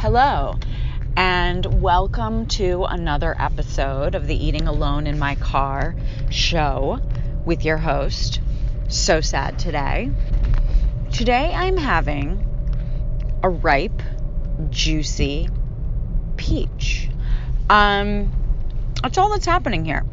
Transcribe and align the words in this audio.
Hello, 0.00 0.54
and 1.14 1.82
welcome 1.82 2.46
to 2.46 2.84
another 2.84 3.36
episode 3.38 4.14
of 4.14 4.26
the 4.26 4.34
Eating 4.34 4.66
Alone 4.66 5.06
in 5.06 5.18
My 5.18 5.34
Car 5.34 5.94
show 6.30 7.00
with 7.44 7.66
your 7.66 7.76
host. 7.76 8.40
So 8.88 9.20
sad 9.20 9.58
today. 9.58 10.10
Today 11.12 11.52
I'm 11.54 11.76
having 11.76 12.46
a 13.42 13.50
ripe, 13.50 14.00
juicy 14.70 15.50
peach. 16.38 17.10
Um, 17.68 18.32
that's 19.02 19.18
all 19.18 19.28
that's 19.28 19.44
happening 19.44 19.84
here. 19.84 20.06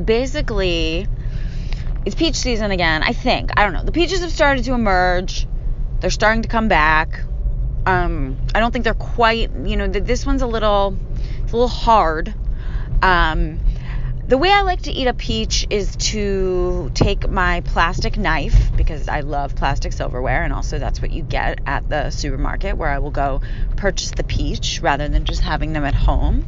Basically, 0.00 1.08
it's 2.04 2.14
peach 2.14 2.36
season 2.36 2.70
again. 2.70 3.02
I 3.02 3.14
think. 3.14 3.50
I 3.58 3.64
don't 3.64 3.72
know. 3.72 3.82
The 3.82 3.90
peaches 3.90 4.20
have 4.20 4.30
started 4.30 4.62
to 4.66 4.74
emerge. 4.74 5.48
They're 5.98 6.08
starting 6.08 6.42
to 6.42 6.48
come 6.48 6.68
back. 6.68 7.24
Um, 7.86 8.36
I 8.54 8.60
don't 8.60 8.72
think 8.72 8.84
they're 8.84 8.94
quite. 8.94 9.50
You 9.64 9.76
know, 9.76 9.86
this 9.86 10.26
one's 10.26 10.42
a 10.42 10.46
little, 10.46 10.98
it's 11.42 11.52
a 11.52 11.56
little 11.56 11.68
hard. 11.68 12.34
Um, 13.00 13.60
the 14.26 14.36
way 14.36 14.50
I 14.50 14.62
like 14.62 14.82
to 14.82 14.90
eat 14.90 15.06
a 15.06 15.14
peach 15.14 15.68
is 15.70 15.94
to 15.96 16.90
take 16.94 17.30
my 17.30 17.60
plastic 17.60 18.18
knife 18.18 18.76
because 18.76 19.06
I 19.08 19.20
love 19.20 19.54
plastic 19.54 19.92
silverware, 19.92 20.42
and 20.42 20.52
also 20.52 20.80
that's 20.80 21.00
what 21.00 21.12
you 21.12 21.22
get 21.22 21.60
at 21.64 21.88
the 21.88 22.10
supermarket 22.10 22.76
where 22.76 22.90
I 22.90 22.98
will 22.98 23.12
go 23.12 23.40
purchase 23.76 24.10
the 24.10 24.24
peach 24.24 24.80
rather 24.82 25.08
than 25.08 25.24
just 25.24 25.42
having 25.42 25.72
them 25.72 25.84
at 25.84 25.94
home. 25.94 26.44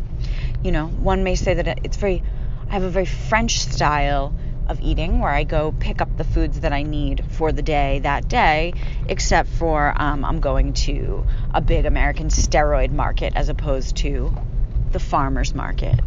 You 0.65 0.73
know, 0.73 0.89
one 0.89 1.23
may 1.23 1.37
say 1.37 1.55
that 1.55 1.85
it's 1.85 1.97
very, 1.97 2.21
I 2.69 2.73
have 2.73 2.83
a 2.83 2.91
very 2.91 3.07
French 3.07 3.61
style 3.61 4.35
of 4.69 4.81
eating 4.81 5.21
where 5.21 5.31
I 5.31 5.45
go 5.45 5.73
pick 5.73 6.01
up 6.01 6.17
the 6.17 6.25
foods 6.25 6.61
that 6.61 6.73
I 6.73 6.83
need 6.83 7.25
for 7.31 7.53
the 7.53 7.63
day 7.63 8.01
that 8.01 8.29
day, 8.29 8.75
except 9.09 9.49
for 9.49 9.93
um, 9.97 10.25
I'm 10.25 10.41
going 10.41 10.75
to 10.75 11.27
a 11.55 11.61
big 11.61 11.87
American 11.87 12.29
steroid 12.29 12.91
market 12.91 13.33
as 13.35 13.49
opposed 13.49 13.97
to 13.99 14.33
the 14.93 15.01
farmer's 15.01 15.55
market. 15.55 15.99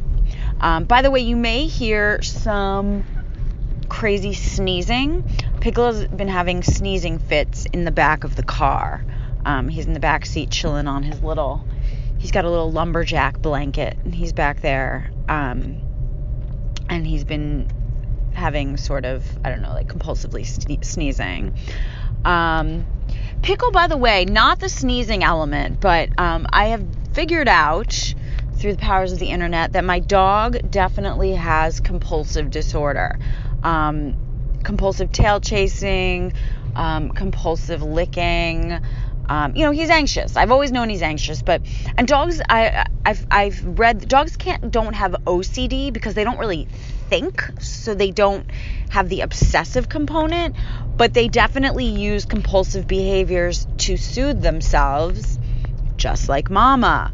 Um, 0.60 0.86
by 0.86 1.02
the 1.02 1.12
way, 1.12 1.22
you 1.22 1.36
may 1.36 1.68
hear 1.68 2.22
some 2.22 3.04
crazy 3.90 4.34
sneezing. 4.34 5.24
Has 5.64 6.08
been 6.08 6.28
having 6.28 6.64
sneezing 6.64 7.20
fits 7.20 7.66
in 7.72 7.86
the 7.86 7.92
back 7.92 8.24
of 8.24 8.36
the 8.36 8.44
car. 8.44 9.06
Um, 9.46 9.68
he's 9.68 9.86
in 9.86 9.94
the 9.94 10.00
back 10.00 10.26
seat 10.26 10.50
chilling 10.50 10.88
on 10.88 11.04
his 11.04 11.22
little, 11.22 11.66
he's 12.18 12.32
got 12.32 12.46
a 12.46 12.50
little 12.50 12.72
lumberjack 12.72 13.40
blanket 13.40 13.98
and 14.04 14.14
he's 14.14 14.34
back 14.34 14.62
there. 14.62 15.12
Um, 15.28 15.82
and 16.90 17.06
he's 17.06 17.24
been 17.24 17.68
having 18.34 18.78
sort 18.78 19.06
of, 19.06 19.26
I 19.44 19.50
don't 19.50 19.62
know, 19.62 19.74
like 19.74 19.88
compulsively 19.88 20.42
sne- 20.42 20.84
sneezing. 20.84 21.54
Um, 22.26 22.86
pickle, 23.42 23.72
by 23.72 23.88
the 23.88 23.98
way, 23.98 24.26
not 24.26 24.60
the 24.60 24.70
sneezing 24.70 25.24
element, 25.24 25.80
but 25.80 26.10
um, 26.20 26.48
I 26.52 26.68
have 26.68 26.86
figured 27.14 27.48
out 27.48 28.14
through 28.56 28.74
the 28.74 28.78
powers 28.78 29.12
of 29.12 29.20
the 29.20 29.28
internet 29.28 29.74
that 29.74 29.84
my 29.84 30.00
dog 30.00 30.70
definitely 30.70 31.34
has 31.34 31.80
compulsive 31.80 32.52
disorder. 32.52 33.18
Um, 33.64 34.16
compulsive 34.64 35.12
tail 35.12 35.40
chasing, 35.40 36.34
um, 36.76 37.10
compulsive 37.10 37.82
licking. 37.82 38.80
Um, 39.28 39.56
you 39.56 39.66
know, 39.66 39.72
he's 39.72 39.90
anxious. 39.90 40.36
I've 40.36 40.52
always 40.52 40.72
known 40.72 40.90
he's 40.90 41.02
anxious, 41.02 41.42
but 41.42 41.62
and 41.98 42.08
dogs, 42.08 42.42
I, 42.50 42.86
I've, 43.06 43.26
I've 43.32 43.80
read 43.80 44.08
dogs 44.08 44.36
can't 44.36 44.72
don't 44.72 44.94
have 44.94 45.14
OCD 45.26 45.92
because 45.92 46.14
they 46.14 46.24
don't 46.24 46.38
really 46.38 46.68
think, 47.12 47.52
so 47.60 47.94
they 47.94 48.10
don't 48.10 48.50
have 48.90 49.10
the 49.10 49.20
obsessive 49.20 49.90
component, 49.90 50.56
but 50.96 51.14
they 51.14 51.28
definitely 51.28 51.86
use 51.86 52.24
compulsive 52.24 52.88
behaviors 52.88 53.68
to 53.80 53.98
soothe 53.98 54.42
themselves, 54.42 55.38
just 55.98 56.30
like 56.30 56.50
Mama. 56.50 57.12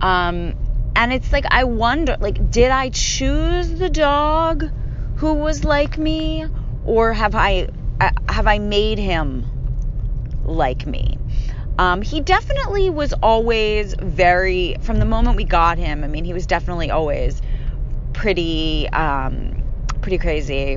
Um, 0.00 0.54
and 0.96 1.12
it's 1.12 1.32
like 1.32 1.44
I 1.48 1.62
wonder 1.64 2.16
like 2.18 2.50
did 2.50 2.72
I 2.72 2.90
choose 2.90 3.78
the 3.78 3.88
dog 3.88 4.64
who 5.14 5.34
was 5.34 5.62
like 5.62 5.96
me 5.96 6.44
or 6.84 7.12
have 7.12 7.36
I 7.36 7.68
have 8.28 8.48
I 8.48 8.58
made 8.58 8.98
him 8.98 9.46
like 10.44 10.84
me? 10.84 11.16
Um, 11.78 12.02
he 12.02 12.20
definitely 12.20 12.90
was 12.90 13.12
always 13.22 13.94
very 13.94 14.74
from 14.80 14.98
the 14.98 15.04
moment 15.04 15.36
we 15.36 15.44
got 15.44 15.78
him. 15.78 16.02
I 16.02 16.08
mean, 16.08 16.24
he 16.24 16.32
was 16.32 16.44
definitely 16.44 16.90
always 16.90 17.40
pretty 18.18 18.88
um, 18.88 19.62
pretty 20.02 20.18
crazy. 20.18 20.76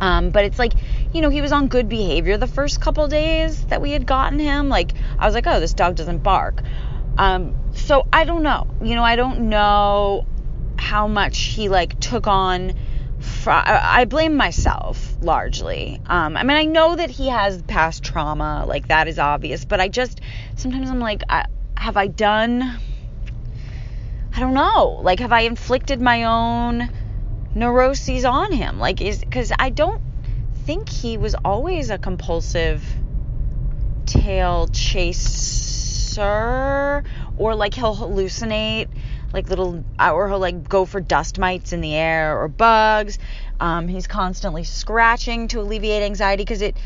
Um, 0.00 0.30
but 0.30 0.44
it's 0.44 0.58
like, 0.58 0.72
you 1.14 1.20
know, 1.22 1.30
he 1.30 1.40
was 1.40 1.52
on 1.52 1.68
good 1.68 1.88
behavior 1.88 2.36
the 2.36 2.48
first 2.48 2.80
couple 2.80 3.06
days 3.08 3.64
that 3.66 3.80
we 3.80 3.92
had 3.92 4.06
gotten 4.06 4.38
him. 4.38 4.68
Like, 4.68 4.92
I 5.18 5.24
was 5.24 5.34
like, 5.34 5.46
oh, 5.46 5.60
this 5.60 5.72
dog 5.72 5.94
doesn't 5.94 6.18
bark. 6.18 6.62
Um, 7.16 7.56
so 7.74 8.06
I 8.12 8.24
don't 8.24 8.42
know. 8.42 8.66
You 8.82 8.94
know, 8.96 9.04
I 9.04 9.16
don't 9.16 9.48
know 9.48 10.26
how 10.76 11.06
much 11.06 11.38
he 11.38 11.68
like 11.68 11.98
took 12.00 12.26
on. 12.26 12.74
Fr- 13.20 13.50
I 13.50 14.04
blame 14.04 14.36
myself 14.36 15.16
largely. 15.22 16.00
Um, 16.06 16.36
I 16.36 16.42
mean, 16.42 16.56
I 16.56 16.64
know 16.64 16.96
that 16.96 17.08
he 17.08 17.28
has 17.28 17.62
past 17.62 18.04
trauma, 18.04 18.64
like 18.66 18.88
that 18.88 19.08
is 19.08 19.18
obvious, 19.18 19.64
but 19.64 19.80
I 19.80 19.88
just 19.88 20.20
sometimes 20.56 20.90
I'm 20.90 21.00
like, 21.00 21.22
I, 21.30 21.46
have 21.76 21.96
I 21.96 22.08
done? 22.08 22.78
I 24.36 24.40
don't 24.40 24.52
know. 24.52 25.00
Like, 25.02 25.20
have 25.20 25.32
I 25.32 25.40
inflicted 25.40 25.98
my 26.02 26.24
own 26.24 26.90
neuroses 27.54 28.26
on 28.26 28.52
him? 28.52 28.78
Like, 28.78 29.00
is 29.00 29.20
because 29.20 29.50
I 29.58 29.70
don't 29.70 30.02
think 30.66 30.90
he 30.90 31.16
was 31.16 31.34
always 31.42 31.88
a 31.88 31.96
compulsive 31.96 32.84
tail 34.04 34.68
chaser 34.68 36.22
or 37.36 37.54
like 37.54 37.72
he'll 37.74 37.96
hallucinate 37.96 38.88
like 39.32 39.48
little 39.48 39.84
or 39.98 40.28
he'll 40.28 40.38
like 40.38 40.68
go 40.68 40.84
for 40.84 41.00
dust 41.00 41.38
mites 41.38 41.72
in 41.72 41.80
the 41.80 41.94
air 41.94 42.38
or 42.40 42.46
bugs 42.48 43.18
um, 43.58 43.88
he's 43.88 44.06
constantly 44.06 44.62
scratching 44.64 45.48
to 45.48 45.60
alleviate 45.60 46.02
anxiety 46.02 46.44
because 46.44 46.62
it 46.62 46.76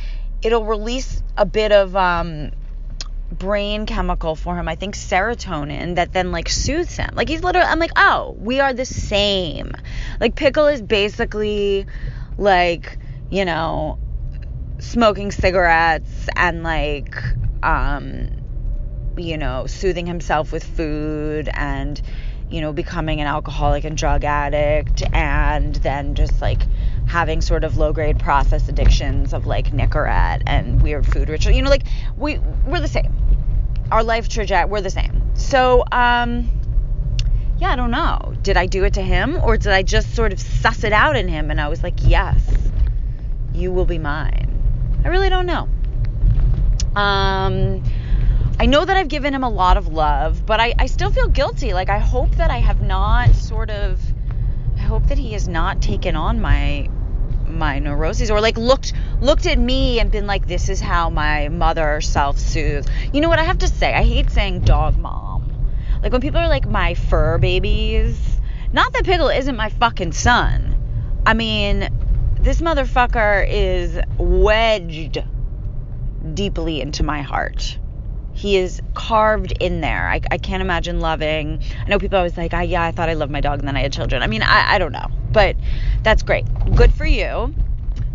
it'll 0.43 0.65
release 0.65 1.22
a 1.37 1.44
bit 1.44 1.72
of 1.72 1.94
um, 1.94 2.50
brain 3.31 3.87
chemical 3.87 4.35
for 4.35 4.57
him 4.57 4.69
i 4.69 4.75
think 4.75 4.97
serotonin 4.97 5.95
that 5.95 6.13
then 6.13 6.33
like 6.33 6.49
soothes 6.49 6.97
him. 6.97 7.11
Like 7.15 7.29
he's 7.29 7.43
literally 7.43 7.69
i'm 7.69 7.79
like 7.79 7.93
oh 7.97 8.35
we 8.39 8.61
are 8.61 8.73
the 8.73 8.85
same. 8.85 9.73
Like 10.21 10.35
pickle 10.35 10.67
is 10.67 10.83
basically 10.83 11.87
like 12.37 12.99
you 13.31 13.45
know 13.45 13.99
smoking 14.79 15.31
cigarettes 15.31 16.29
and 16.37 16.63
like 16.63 17.17
um 17.63 18.31
you 19.17 19.37
know, 19.37 19.67
soothing 19.67 20.07
himself 20.07 20.53
with 20.53 20.65
food 20.65 21.49
and, 21.53 22.01
you 22.49 22.61
know, 22.61 22.73
becoming 22.73 23.21
an 23.21 23.27
alcoholic 23.27 23.85
and 23.85 23.97
drug 23.97 24.25
addict 24.25 25.03
and 25.13 25.75
then 25.77 26.15
just 26.15 26.41
like 26.41 26.63
having 27.10 27.41
sort 27.41 27.65
of 27.65 27.76
low 27.76 27.93
grade 27.93 28.21
process 28.21 28.69
addictions 28.69 29.34
of 29.34 29.44
like 29.44 29.72
Nicorette 29.72 30.43
and 30.47 30.81
weird 30.81 31.04
food 31.04 31.28
ritual. 31.28 31.53
You 31.53 31.62
know, 31.62 31.71
like 31.71 31.82
we 32.16 32.38
we're 32.65 32.78
the 32.78 32.87
same. 32.87 33.12
Our 33.91 34.04
life 34.04 34.28
trajectory, 34.28 34.71
we're 34.71 34.81
the 34.81 34.91
same. 34.91 35.21
So, 35.34 35.82
um, 35.91 36.48
yeah, 37.59 37.72
I 37.72 37.76
don't 37.76 37.91
know. 37.91 38.34
Did 38.43 38.56
I 38.56 38.66
do 38.66 38.84
it 38.84 38.94
to 38.94 39.03
him 39.03 39.41
or 39.43 39.56
did 39.56 39.72
I 39.72 39.82
just 39.82 40.15
sort 40.15 40.32
of 40.32 40.38
suss 40.38 40.84
it 40.84 40.93
out 40.93 41.16
in 41.16 41.26
him 41.26 41.50
and 41.50 41.60
I 41.60 41.66
was 41.66 41.82
like, 41.82 41.94
yes, 42.04 42.41
you 43.53 43.72
will 43.72 43.87
be 43.87 43.98
mine? 43.98 44.47
I 45.04 45.09
really 45.09 45.31
don't 45.31 45.47
know. 45.47 45.69
Um, 46.94 47.82
I 48.60 48.66
know 48.66 48.84
that 48.84 48.97
I've 48.97 49.09
given 49.09 49.34
him 49.34 49.42
a 49.42 49.50
lot 49.50 49.77
of 49.77 49.88
love, 49.88 50.47
but 50.47 50.60
I, 50.60 50.75
I 50.78 50.87
still 50.87 51.10
feel 51.10 51.27
guilty. 51.27 51.72
Like, 51.72 51.88
I 51.88 51.98
hope 51.98 52.31
that 52.37 52.53
I 52.53 52.59
have 52.59 52.81
not 52.81 53.34
sort 53.34 53.71
of, 53.71 54.00
I 54.77 54.82
hope 54.82 55.09
that 55.09 55.19
he 55.19 55.32
has 55.32 55.48
not 55.48 55.82
taken 55.82 56.15
on 56.15 56.41
my 56.41 56.88
my 57.50 57.78
neuroses 57.78 58.31
or 58.31 58.41
like 58.41 58.56
looked 58.56 58.93
looked 59.21 59.47
at 59.47 59.59
me 59.59 60.00
and 60.00 60.11
been 60.11 60.27
like 60.27 60.47
this 60.47 60.69
is 60.69 60.81
how 60.81 61.11
my 61.11 61.49
mother 61.49 62.00
self-soothes. 62.00 62.87
You 63.12 63.21
know 63.21 63.28
what 63.28 63.38
i 63.38 63.44
have 63.44 63.59
to 63.59 63.69
say? 63.69 63.93
I 63.93 64.03
hate 64.05 64.31
saying 64.31 64.60
dog 64.60 64.97
mom. 64.97 65.53
Like 66.03 66.13
when 66.13 66.21
people 66.21 66.41
are 66.41 66.48
like 66.48 66.66
my 66.66 66.95
fur 66.95 67.39
babies 67.39 68.19
not 68.72 68.92
that 68.92 69.04
pickle 69.04 69.28
isn't 69.28 69.57
my 69.57 69.69
fucking 69.69 70.13
son. 70.13 71.22
I 71.27 71.34
mean 71.34 71.89
this 72.41 72.60
motherfucker 72.60 73.47
is 73.48 73.98
wedged 74.16 75.22
deeply 76.34 76.80
into 76.80 77.03
my 77.03 77.22
heart 77.22 77.78
he 78.41 78.57
is 78.57 78.81
carved 78.95 79.53
in 79.60 79.83
there. 79.83 80.09
I, 80.09 80.22
I 80.31 80.39
can't 80.39 80.63
imagine 80.63 81.01
loving. 81.01 81.63
I 81.78 81.89
know 81.91 81.98
people 81.98 82.16
always 82.16 82.39
like, 82.39 82.54
I, 82.54 82.63
yeah, 82.63 82.83
I 82.83 82.91
thought 82.91 83.10
I 83.10 83.13
loved 83.13 83.31
my 83.31 83.42
dog 83.42 83.59
and 83.59 83.69
then 83.69 83.77
I 83.77 83.83
had 83.83 83.92
children. 83.92 84.22
I 84.22 84.28
mean, 84.28 84.42
I, 84.42 84.77
I 84.77 84.78
don't 84.78 84.92
know, 84.92 85.09
but 85.31 85.57
that's 86.03 86.22
great. 86.22 86.47
Good 86.75 86.91
for 86.91 87.04
you. 87.04 87.54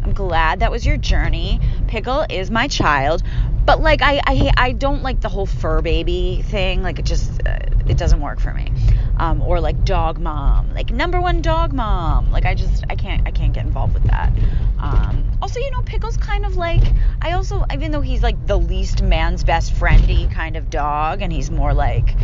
I'm 0.03 0.13
glad 0.13 0.61
that 0.61 0.71
was 0.71 0.83
your 0.83 0.97
journey. 0.97 1.59
Pickle 1.87 2.25
is 2.27 2.49
my 2.49 2.67
child, 2.67 3.21
but 3.65 3.81
like 3.81 4.01
I 4.01 4.21
I 4.25 4.51
I 4.57 4.71
don't 4.73 5.01
like 5.01 5.21
the 5.21 5.29
whole 5.29 5.45
fur 5.45 5.81
baby 5.81 6.43
thing. 6.45 6.83
Like 6.83 6.99
it 6.99 7.05
just 7.05 7.45
uh, 7.45 7.57
it 7.87 7.97
doesn't 7.97 8.21
work 8.21 8.39
for 8.39 8.53
me. 8.53 8.71
Um, 9.17 9.41
or 9.41 9.59
like 9.59 9.85
dog 9.85 10.19
mom, 10.19 10.73
like 10.73 10.91
number 10.91 11.19
one 11.19 11.41
dog 11.41 11.73
mom. 11.73 12.31
Like 12.31 12.45
I 12.45 12.53
just 12.53 12.83
I 12.89 12.95
can't 12.95 13.27
I 13.27 13.31
can't 13.31 13.53
get 13.53 13.65
involved 13.65 13.93
with 13.93 14.03
that. 14.03 14.31
Um, 14.79 15.31
also, 15.41 15.59
you 15.59 15.71
know, 15.71 15.81
Pickle's 15.81 16.17
kind 16.17 16.45
of 16.45 16.55
like 16.57 16.83
I 17.21 17.31
also 17.31 17.65
even 17.73 17.91
though 17.91 18.01
he's 18.01 18.21
like 18.21 18.45
the 18.45 18.57
least 18.57 19.01
man's 19.01 19.43
best 19.43 19.73
friendy 19.73 20.31
kind 20.31 20.55
of 20.57 20.69
dog 20.69 21.21
and 21.21 21.31
he's 21.31 21.49
more 21.49 21.73
like 21.73 22.15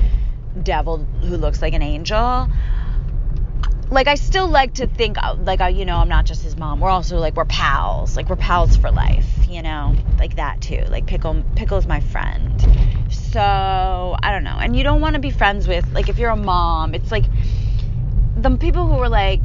devil 0.63 0.97
who 1.21 1.37
looks 1.37 1.61
like 1.61 1.73
an 1.73 1.81
angel 1.81 2.49
like 3.91 4.07
I 4.07 4.15
still 4.15 4.47
like 4.47 4.75
to 4.75 4.87
think 4.87 5.17
uh, 5.21 5.35
like 5.43 5.59
I, 5.59 5.69
you 5.69 5.83
know 5.83 5.97
I'm 5.97 6.07
not 6.07 6.25
just 6.25 6.41
his 6.41 6.57
mom. 6.57 6.79
We're 6.79 6.89
also 6.89 7.17
like 7.17 7.35
we're 7.35 7.45
pals. 7.45 8.15
Like 8.15 8.29
we're 8.29 8.37
pals 8.37 8.77
for 8.77 8.89
life, 8.89 9.27
you 9.49 9.61
know? 9.61 9.95
Like 10.17 10.37
that 10.37 10.61
too. 10.61 10.83
Like 10.87 11.05
Pickle 11.05 11.43
Pickle 11.55 11.77
is 11.77 11.85
my 11.85 11.99
friend. 11.99 12.59
So, 13.11 13.41
I 13.41 14.31
don't 14.31 14.45
know. 14.45 14.57
And 14.59 14.75
you 14.75 14.83
don't 14.83 15.01
want 15.01 15.15
to 15.15 15.19
be 15.19 15.29
friends 15.29 15.67
with 15.67 15.85
like 15.93 16.07
if 16.07 16.17
you're 16.17 16.29
a 16.29 16.37
mom, 16.37 16.95
it's 16.95 17.11
like 17.11 17.25
the 18.37 18.55
people 18.57 18.87
who 18.87 18.97
are 18.99 19.09
like 19.09 19.43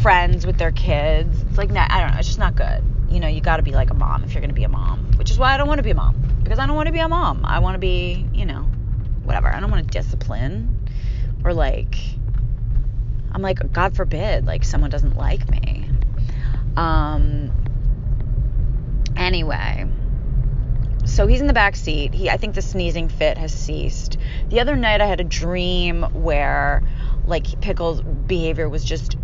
friends 0.00 0.46
with 0.46 0.56
their 0.56 0.72
kids. 0.72 1.42
It's 1.42 1.58
like 1.58 1.70
I 1.70 2.00
don't 2.00 2.12
know, 2.12 2.18
it's 2.18 2.28
just 2.28 2.38
not 2.38 2.56
good. 2.56 2.82
You 3.10 3.20
know, 3.20 3.28
you 3.28 3.42
got 3.42 3.58
to 3.58 3.62
be 3.62 3.72
like 3.72 3.90
a 3.90 3.94
mom 3.94 4.24
if 4.24 4.32
you're 4.32 4.40
going 4.40 4.48
to 4.50 4.54
be 4.54 4.64
a 4.64 4.68
mom, 4.68 5.10
which 5.18 5.30
is 5.30 5.38
why 5.38 5.52
I 5.52 5.56
don't 5.58 5.68
want 5.68 5.78
to 5.78 5.82
be 5.82 5.90
a 5.90 5.94
mom 5.94 6.16
because 6.42 6.58
I 6.58 6.66
don't 6.66 6.76
want 6.76 6.86
to 6.86 6.92
be 6.92 7.00
a 7.00 7.08
mom. 7.08 7.44
I 7.44 7.58
want 7.58 7.74
to 7.74 7.78
be, 7.78 8.26
you 8.32 8.46
know, 8.46 8.62
whatever. 9.24 9.48
I 9.48 9.60
don't 9.60 9.70
want 9.70 9.84
to 9.84 9.90
discipline 9.90 10.88
or 11.44 11.52
like 11.52 11.96
I'm 13.32 13.42
like, 13.42 13.72
God 13.72 13.94
forbid, 13.94 14.46
like 14.46 14.64
someone 14.64 14.90
doesn't 14.90 15.16
like 15.16 15.48
me. 15.48 15.88
Um, 16.76 17.52
anyway, 19.16 19.86
so 21.04 21.26
he's 21.26 21.40
in 21.40 21.46
the 21.46 21.52
back 21.52 21.76
seat. 21.76 22.14
He, 22.14 22.30
I 22.30 22.36
think 22.36 22.54
the 22.54 22.62
sneezing 22.62 23.08
fit 23.08 23.38
has 23.38 23.52
ceased. 23.52 24.16
The 24.48 24.60
other 24.60 24.76
night 24.76 25.00
I 25.00 25.06
had 25.06 25.20
a 25.20 25.24
dream 25.24 26.02
where 26.12 26.82
like 27.26 27.60
Pickle's 27.60 28.00
behavior 28.00 28.68
was 28.68 28.84
just 28.84 29.16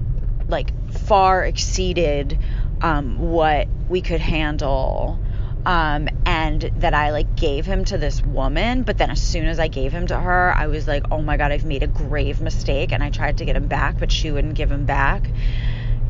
like 0.48 0.72
far 0.92 1.44
exceeded 1.44 2.38
um, 2.82 3.18
what 3.18 3.68
we 3.88 4.00
could 4.00 4.20
handle 4.20 5.20
um, 5.66 6.08
and 6.24 6.70
that 6.76 6.94
I 6.94 7.10
like 7.10 7.34
gave 7.34 7.66
him 7.66 7.84
to 7.86 7.98
this 7.98 8.22
woman. 8.22 8.84
But 8.84 8.98
then 8.98 9.10
as 9.10 9.20
soon 9.20 9.46
as 9.46 9.58
I 9.58 9.66
gave 9.66 9.90
him 9.90 10.06
to 10.06 10.18
her, 10.18 10.54
I 10.56 10.68
was 10.68 10.86
like, 10.86 11.02
oh 11.10 11.20
my 11.20 11.36
God, 11.36 11.50
I've 11.50 11.64
made 11.64 11.82
a 11.82 11.88
grave 11.88 12.40
mistake. 12.40 12.92
And 12.92 13.02
I 13.02 13.10
tried 13.10 13.38
to 13.38 13.44
get 13.44 13.56
him 13.56 13.66
back, 13.66 13.98
but 13.98 14.12
she 14.12 14.30
wouldn't 14.30 14.54
give 14.54 14.70
him 14.70 14.86
back. 14.86 15.28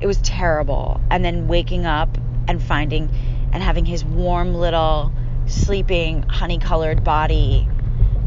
It 0.03 0.07
was 0.07 0.19
terrible. 0.19 1.01
And 1.11 1.25
then 1.25 1.49
waking 1.49 1.87
up 1.87 2.19
and 2.47 2.63
finding 2.63 3.09
and 3.53 3.63
having 3.63 3.87
his 3.87 4.05
warm 4.05 4.55
little 4.55 5.11
sleeping 5.47 6.23
honey 6.25 6.59
colored 6.59 7.03
body 7.03 7.67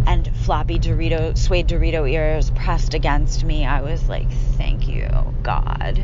and 0.07 0.35
floppy 0.35 0.79
Dorito, 0.79 1.37
suede 1.37 1.67
Dorito 1.67 2.09
ears 2.09 2.49
pressed 2.51 2.95
against 2.95 3.43
me, 3.43 3.67
I 3.67 3.81
was 3.81 4.09
like, 4.09 4.31
thank 4.57 4.87
you, 4.87 5.07
God. 5.43 6.03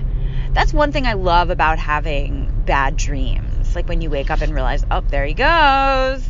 That's 0.54 0.72
one 0.72 0.92
thing 0.92 1.07
I 1.07 1.13
love 1.13 1.50
about 1.50 1.80
having 1.80 2.63
bad 2.66 2.95
dreams 2.95 3.54
like 3.75 3.88
when 3.88 4.01
you 4.01 4.10
wake 4.10 4.30
up 4.30 4.42
and 4.42 4.54
realize, 4.54 4.86
oh, 4.89 5.01
there 5.01 5.25
he 5.25 5.33
goes. 5.33 6.27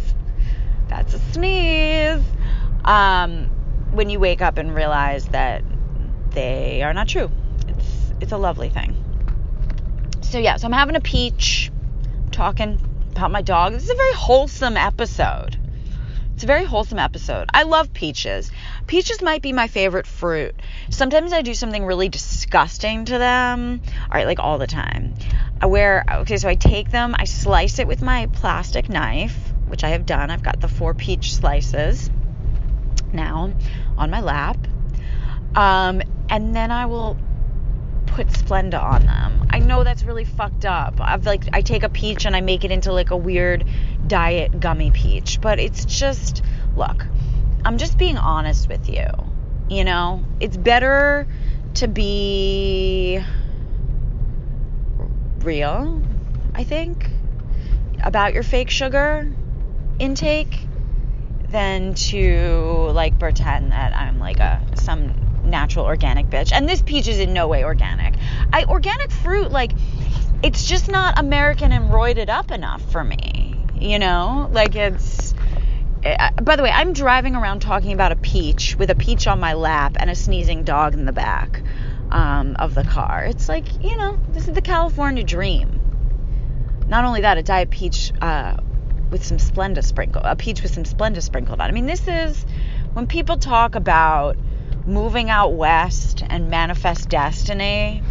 That's 0.88 1.14
a 1.14 1.20
sneeze. 1.32 2.24
Um, 2.84 3.50
when 3.92 4.10
you 4.10 4.20
wake 4.20 4.42
up 4.42 4.58
and 4.58 4.74
realize 4.76 5.28
that 5.30 5.64
they 6.32 6.84
are 6.84 6.94
not 6.94 7.08
true. 7.08 7.32
It's 7.68 8.14
it's 8.22 8.32
a 8.32 8.38
lovely 8.38 8.70
thing. 8.70 8.96
So 10.22 10.38
yeah, 10.38 10.58
so 10.58 10.68
I'm 10.68 10.74
having 10.74 10.96
a 10.96 11.02
peach, 11.02 11.72
talking 12.32 12.80
about 13.12 13.32
my 13.32 13.42
dog. 13.42 13.74
This 13.74 13.84
is 13.84 13.90
a 13.90 13.96
very 13.96 14.14
wholesome 14.14 14.78
episode. 14.78 15.58
It's 16.34 16.44
a 16.44 16.48
very 16.48 16.66
wholesome 16.66 17.00
episode. 17.00 17.50
I 17.54 17.64
love 17.64 17.94
peaches. 17.94 18.52
Peaches 18.88 19.22
might 19.22 19.42
be 19.42 19.54
my 19.54 19.70
favorite 19.70 20.06
fruit. 20.06 20.54
Sometimes 20.90 21.32
I 21.32 21.42
do 21.42 21.54
something 21.54 21.86
really 21.86 22.10
disgusting 22.10 23.06
to 23.06 23.18
them. 23.18 23.82
All 24.02 24.10
right, 24.12 24.28
like 24.28 24.40
all 24.40 24.58
the 24.58 24.68
time. 24.68 25.14
Where, 25.64 26.04
okay, 26.10 26.38
so 26.38 26.50
I 26.50 26.56
take 26.56 26.92
them, 26.92 27.16
I 27.18 27.26
slice 27.26 27.80
it 27.80 27.88
with 27.88 28.02
my 28.02 28.28
plastic 28.28 28.90
knife, 28.90 29.36
which 29.68 29.84
I 29.84 29.90
have 29.90 30.06
done. 30.06 30.30
I've 30.30 30.44
got 30.44 30.62
the 30.62 30.68
four 30.68 30.94
peach 30.94 31.36
slices 31.36 32.10
now 33.14 33.54
on 33.98 34.10
my 34.10 34.22
lap. 34.22 34.58
Um, 35.56 36.02
and 36.30 36.56
then 36.56 36.72
I 36.72 36.86
will 36.86 37.18
put 38.08 38.28
Splenda 38.28 38.82
on 38.82 39.06
them. 39.06 39.48
I 39.50 39.60
know 39.60 39.84
that's 39.84 40.04
really 40.04 40.26
fucked 40.26 40.66
up. 40.66 40.96
I've 41.00 41.26
like 41.26 41.46
I 41.54 41.62
take 41.62 41.84
a 41.84 41.90
peach 41.90 42.26
and 42.26 42.36
I 42.36 42.42
make 42.42 42.64
it 42.64 42.72
into 42.72 42.92
like 42.92 43.12
a 43.12 43.18
weird 43.18 43.66
diet 44.08 44.60
gummy 44.60 44.92
peach, 44.92 45.40
but 45.42 45.60
it's 45.60 45.86
just 45.86 46.44
look, 46.76 47.06
I'm 47.64 47.78
just 47.78 47.98
being 47.98 48.18
honest 48.18 48.70
with 48.70 48.90
you. 48.90 49.08
You 49.70 49.84
know, 49.84 50.24
it's 50.40 50.58
better 50.58 51.28
to 51.76 51.88
be 51.88 53.22
real, 55.46 56.02
I 56.54 56.64
think, 56.64 57.10
about 58.04 58.34
your 58.34 58.44
fake 58.44 58.70
sugar 58.70 59.32
intake 60.00 60.60
than 61.50 61.94
to 61.94 62.90
like 62.94 63.18
pretend 63.20 63.72
that 63.72 63.96
I'm 63.96 64.20
like 64.20 64.40
a 64.40 64.62
some 64.76 65.14
natural 65.46 65.86
organic 65.86 66.28
bitch. 66.28 66.52
And 66.52 66.68
this 66.68 66.82
peach 66.82 67.08
is 67.08 67.20
in 67.20 67.34
no 67.34 67.48
way 67.48 67.64
organic. 67.64 68.16
I 68.52 68.66
organic 68.66 69.12
fruit 69.12 69.52
like 69.52 69.72
it's 70.44 70.66
just 70.66 70.90
not 70.90 71.20
American 71.20 71.72
and 71.72 71.92
roided 71.92 72.30
up 72.30 72.52
enough 72.52 72.82
for 72.92 73.04
me. 73.04 73.58
You 73.80 74.00
know, 74.00 74.50
like 74.52 74.76
it's. 74.76 75.34
Eh, 76.04 76.32
by 76.42 76.56
the 76.56 76.64
way, 76.64 76.72
I'm 76.72 76.94
driving 76.94 77.36
around 77.36 77.62
talking 77.62 77.94
about 77.94 78.12
a 78.12 78.16
peach 78.16 78.76
with 78.78 78.90
a 78.90 78.96
peach 78.96 79.28
on 79.28 79.40
my 79.40 79.54
lap 79.54 79.98
and 80.00 80.10
a 80.10 80.16
sneezing 80.16 80.64
dog 80.64 80.94
in 80.94 81.06
the 81.06 81.14
back 81.14 81.62
um, 82.12 82.56
of 82.58 82.76
the 82.76 82.84
car. 82.84 83.26
It's 83.26 83.50
like 83.50 83.84
you 83.84 83.98
know, 83.98 84.20
this 84.30 84.48
is 84.48 84.54
the 84.54 84.62
California 84.62 85.24
dream. 85.24 85.82
Not 86.88 87.06
only 87.06 87.22
that, 87.22 87.38
a 87.38 87.44
diet 87.44 87.70
peach 87.72 88.12
uh, 88.22 88.58
with 89.10 89.26
some 89.26 89.38
Splenda 89.38 89.84
sprinkle, 89.84 90.22
a 90.24 90.36
peach 90.36 90.62
with 90.62 90.74
some 90.74 90.84
Splenda 90.84 91.22
sprinkled 91.22 91.60
on. 91.60 91.70
I 91.70 91.74
mean, 91.74 91.88
this 91.88 92.08
is 92.08 92.46
when 92.94 93.08
people 93.08 93.38
talk 93.38 93.76
about 93.76 94.38
moving 94.86 95.30
out 95.30 95.54
west 95.54 96.24
and 96.30 96.50
manifest 96.50 97.10
destiny. 97.10 98.04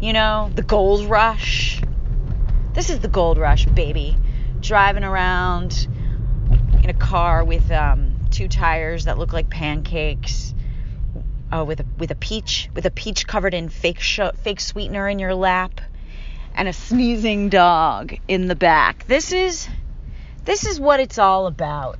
You 0.00 0.12
know, 0.12 0.50
the 0.54 0.62
gold 0.62 1.08
rush. 1.08 1.82
This 2.74 2.90
is 2.90 3.00
the 3.00 3.08
gold 3.08 3.38
rush, 3.38 3.64
baby. 3.64 4.16
Driving 4.60 5.04
around 5.04 5.88
in 6.82 6.90
a 6.90 6.94
car 6.94 7.44
with 7.44 7.70
um, 7.70 8.16
two 8.30 8.48
tires 8.48 9.06
that 9.06 9.18
look 9.18 9.32
like 9.32 9.48
pancakes, 9.48 10.54
uh, 11.52 11.64
with 11.64 11.80
a 11.80 11.86
with 11.98 12.10
a 12.10 12.14
peach 12.14 12.68
with 12.74 12.86
a 12.86 12.90
peach 12.90 13.26
covered 13.26 13.54
in 13.54 13.68
fake 13.68 14.00
sh- 14.00 14.20
fake 14.42 14.60
sweetener 14.60 15.08
in 15.08 15.18
your 15.18 15.34
lap, 15.34 15.80
and 16.54 16.68
a 16.68 16.72
sneezing 16.72 17.48
dog 17.48 18.14
in 18.28 18.48
the 18.48 18.54
back. 18.54 19.06
This 19.06 19.32
is 19.32 19.68
this 20.44 20.66
is 20.66 20.80
what 20.80 21.00
it's 21.00 21.18
all 21.18 21.46
about. 21.46 21.98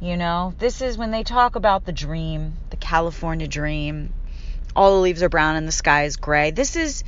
You 0.00 0.16
know, 0.16 0.54
this 0.58 0.82
is 0.82 0.98
when 0.98 1.10
they 1.10 1.22
talk 1.22 1.56
about 1.56 1.84
the 1.84 1.92
dream, 1.92 2.54
the 2.70 2.76
California 2.76 3.48
dream. 3.48 4.12
All 4.76 4.96
the 4.96 5.00
leaves 5.00 5.22
are 5.22 5.28
brown 5.28 5.56
and 5.56 5.68
the 5.68 5.72
sky 5.72 6.04
is 6.04 6.16
gray. 6.16 6.50
This 6.50 6.76
is 6.76 7.04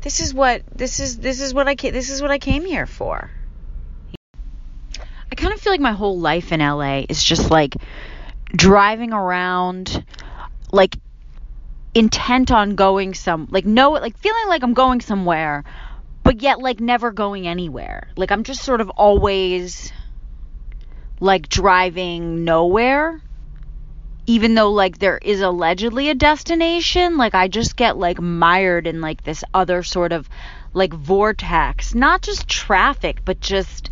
this 0.00 0.20
is 0.20 0.32
what 0.32 0.62
this 0.74 1.00
is 1.00 1.18
this 1.18 1.40
is 1.40 1.52
what 1.52 1.68
I 1.68 1.74
this 1.74 2.10
is 2.10 2.22
what 2.22 2.30
I 2.30 2.38
came 2.38 2.64
here 2.64 2.86
for. 2.86 3.30
I 5.30 5.34
kind 5.34 5.52
of 5.52 5.60
feel 5.60 5.72
like 5.72 5.80
my 5.80 5.92
whole 5.92 6.18
life 6.18 6.52
in 6.52 6.60
LA 6.60 7.04
is 7.08 7.22
just 7.22 7.50
like 7.50 7.74
driving 8.54 9.12
around 9.12 10.04
like 10.76 10.96
intent 11.94 12.52
on 12.52 12.76
going 12.76 13.14
some 13.14 13.48
like 13.50 13.64
no 13.64 13.90
like 13.92 14.16
feeling 14.18 14.46
like 14.46 14.62
I'm 14.62 14.74
going 14.74 15.00
somewhere 15.00 15.64
but 16.22 16.42
yet 16.42 16.60
like 16.60 16.80
never 16.80 17.12
going 17.12 17.46
anywhere. 17.46 18.08
Like 18.16 18.30
I'm 18.30 18.42
just 18.44 18.62
sort 18.62 18.80
of 18.80 18.90
always 18.90 19.92
like 21.20 21.48
driving 21.48 22.44
nowhere 22.44 23.20
even 24.26 24.54
though 24.54 24.72
like 24.72 24.98
there 24.98 25.18
is 25.18 25.40
allegedly 25.40 26.10
a 26.10 26.14
destination 26.14 27.16
like 27.16 27.34
i 27.34 27.48
just 27.48 27.76
get 27.76 27.96
like 27.96 28.20
mired 28.20 28.86
in 28.86 29.00
like 29.00 29.22
this 29.22 29.42
other 29.54 29.82
sort 29.82 30.12
of 30.12 30.28
like 30.74 30.92
vortex 30.92 31.94
not 31.94 32.20
just 32.20 32.48
traffic 32.48 33.24
but 33.24 33.40
just 33.40 33.88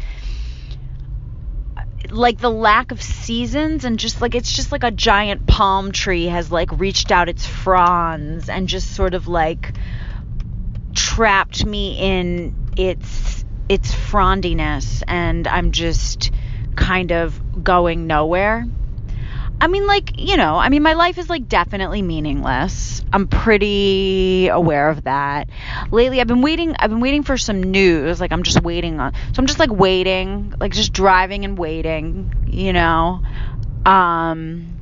like 2.11 2.38
the 2.38 2.50
lack 2.50 2.90
of 2.90 3.02
seasons 3.02 3.84
and 3.84 3.99
just 3.99 4.20
like 4.20 4.34
it's 4.34 4.52
just 4.52 4.73
like 4.73 4.82
a 4.84 4.90
giant 4.90 5.46
palm 5.46 5.92
tree 5.92 6.26
has 6.26 6.50
like 6.50 6.70
reached 6.73 7.11
out 7.11 7.28
its 7.28 7.46
fronds 7.46 8.49
and 8.49 8.68
just 8.68 8.90
sort 8.90 9.14
of 9.14 9.26
like 9.26 9.73
trapped 10.94 11.64
me 11.64 11.96
in 11.99 12.54
its 12.76 13.44
its 13.68 13.92
frondiness 13.94 15.02
and 15.08 15.49
i'm 15.49 15.73
just 15.73 16.30
kind 16.76 17.12
of 17.12 17.40
going 17.62 18.06
nowhere. 18.06 18.66
I 19.61 19.66
mean, 19.68 19.87
like, 19.87 20.18
you 20.18 20.37
know, 20.37 20.56
I 20.56 20.68
mean, 20.68 20.82
my 20.82 20.94
life 20.94 21.16
is 21.16 21.30
like 21.30 21.49
definitely 21.49 22.02
meaningless. 22.02 23.02
I'm 23.12 23.28
pretty 23.28 24.49
aware 24.49 24.90
of 24.90 25.04
that. 25.04 25.49
Lately, 25.90 26.20
I've 26.20 26.26
been 26.26 26.42
waiting, 26.42 26.75
I've 26.78 26.90
been 26.90 27.00
waiting 27.00 27.23
for 27.23 27.37
some 27.38 27.62
news. 27.62 28.20
Like, 28.20 28.32
I'm 28.32 28.42
just 28.42 28.62
waiting 28.62 29.00
on, 29.00 29.14
so 29.14 29.38
I'm 29.38 29.46
just 29.46 29.58
like 29.58 29.70
waiting, 29.70 30.54
like 30.61 30.73
just 30.73 30.92
driving 30.92 31.44
and 31.44 31.56
waiting, 31.56 32.34
you 32.46 32.73
know. 32.73 33.23
Um, 33.87 34.78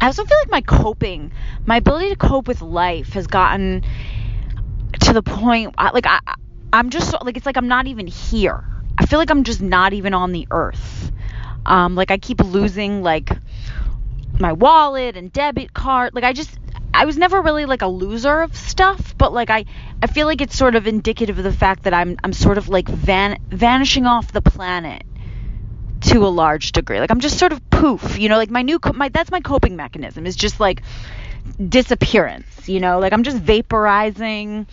I 0.00 0.06
also 0.06 0.24
feel 0.24 0.38
like 0.38 0.50
my 0.50 0.60
coping, 0.62 1.32
my 1.64 1.76
ability 1.76 2.10
to 2.10 2.16
cope 2.16 2.48
with 2.48 2.60
life 2.60 3.12
has 3.14 3.26
gotten 3.26 3.84
to 5.00 5.12
the 5.12 5.22
point, 5.22 5.74
like, 5.78 6.06
I, 6.06 6.20
I'm 6.72 6.90
just 6.90 7.14
like, 7.22 7.36
it's 7.36 7.46
like 7.46 7.56
I'm 7.56 7.68
not 7.68 7.86
even 7.86 8.06
here 8.06 8.64
I 8.98 9.06
feel 9.06 9.18
like 9.18 9.30
I'm 9.30 9.44
just 9.44 9.60
not 9.60 9.92
even 9.92 10.14
on 10.14 10.32
the 10.32 10.46
earth. 10.50 11.12
Um, 11.66 11.94
like 11.94 12.10
I 12.10 12.18
keep 12.18 12.40
losing 12.40 13.02
like 13.02 13.30
my 14.38 14.52
wallet 14.52 15.16
and 15.16 15.32
debit 15.32 15.72
card. 15.74 16.14
Like 16.14 16.24
I 16.24 16.32
just 16.32 16.58
I 16.94 17.04
was 17.04 17.18
never 17.18 17.42
really 17.42 17.66
like 17.66 17.82
a 17.82 17.86
loser 17.86 18.40
of 18.40 18.56
stuff, 18.56 19.16
but 19.18 19.32
like 19.32 19.50
I 19.50 19.66
I 20.02 20.06
feel 20.06 20.26
like 20.26 20.40
it's 20.40 20.56
sort 20.56 20.74
of 20.74 20.86
indicative 20.86 21.38
of 21.38 21.44
the 21.44 21.52
fact 21.52 21.84
that 21.84 21.94
I'm 21.94 22.16
I'm 22.24 22.32
sort 22.32 22.58
of 22.58 22.68
like 22.68 22.88
van 22.88 23.38
vanishing 23.48 24.06
off 24.06 24.32
the 24.32 24.42
planet 24.42 25.02
to 26.02 26.26
a 26.26 26.28
large 26.28 26.72
degree. 26.72 27.00
Like 27.00 27.10
I'm 27.10 27.20
just 27.20 27.38
sort 27.38 27.52
of 27.52 27.68
poof, 27.70 28.18
you 28.18 28.28
know, 28.28 28.36
like 28.36 28.50
my 28.50 28.62
new 28.62 28.78
my 28.94 29.08
that's 29.08 29.30
my 29.30 29.40
coping 29.40 29.76
mechanism 29.76 30.26
is 30.26 30.36
just 30.36 30.60
like 30.60 30.82
disappearance, 31.68 32.68
you 32.68 32.80
know, 32.80 32.98
like 32.98 33.12
I'm 33.12 33.22
just 33.22 33.38
vaporizing 33.38 34.66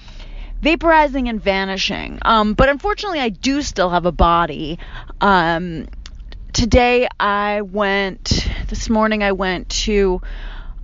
vaporizing 0.62 1.28
and 1.30 1.42
vanishing. 1.42 2.20
Um 2.22 2.54
but 2.54 2.70
unfortunately 2.70 3.20
I 3.20 3.30
do 3.30 3.62
still 3.62 3.90
have 3.90 4.06
a 4.06 4.12
body. 4.12 4.80
Um 5.20 5.88
today 6.54 7.08
I 7.20 7.62
went 7.62 8.48
this 8.70 8.90
morning 8.90 9.24
I 9.24 9.32
went 9.34 9.70
to 9.70 10.22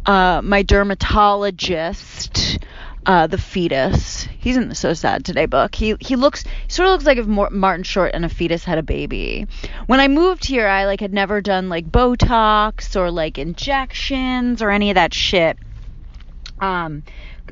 uh, 0.05 0.41
my 0.43 0.63
dermatologist 0.63 2.59
uh, 3.05 3.27
the 3.27 3.37
fetus. 3.37 4.27
He's 4.39 4.57
in 4.57 4.69
the 4.69 4.75
So 4.75 4.93
Sad 4.93 5.23
Today 5.23 5.45
book. 5.45 5.73
He 5.73 5.95
he 5.99 6.15
looks 6.15 6.43
he 6.43 6.69
sort 6.69 6.87
of 6.87 6.93
looks 6.93 7.05
like 7.05 7.17
if 7.17 7.27
Martin 7.27 7.83
Short 7.83 8.11
and 8.13 8.25
a 8.25 8.29
fetus 8.29 8.63
had 8.63 8.77
a 8.77 8.83
baby. 8.83 9.47
When 9.87 9.99
I 9.99 10.07
moved 10.07 10.45
here, 10.45 10.67
I 10.67 10.85
like 10.85 10.99
had 10.99 11.13
never 11.13 11.41
done 11.41 11.69
like 11.69 11.89
Botox 11.89 12.95
or 12.95 13.09
like 13.11 13.37
injections 13.37 14.61
or 14.61 14.69
any 14.71 14.91
of 14.91 14.95
that 14.95 15.13
shit. 15.13 15.57
Um, 16.59 17.03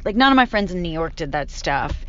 like 0.03 0.15
none 0.15 0.31
of 0.31 0.35
my 0.35 0.45
friends 0.45 0.71
in 0.71 0.81
New 0.81 0.91
York 0.91 1.15
did 1.15 1.31
that 1.31 1.49
stuff. 1.49 2.05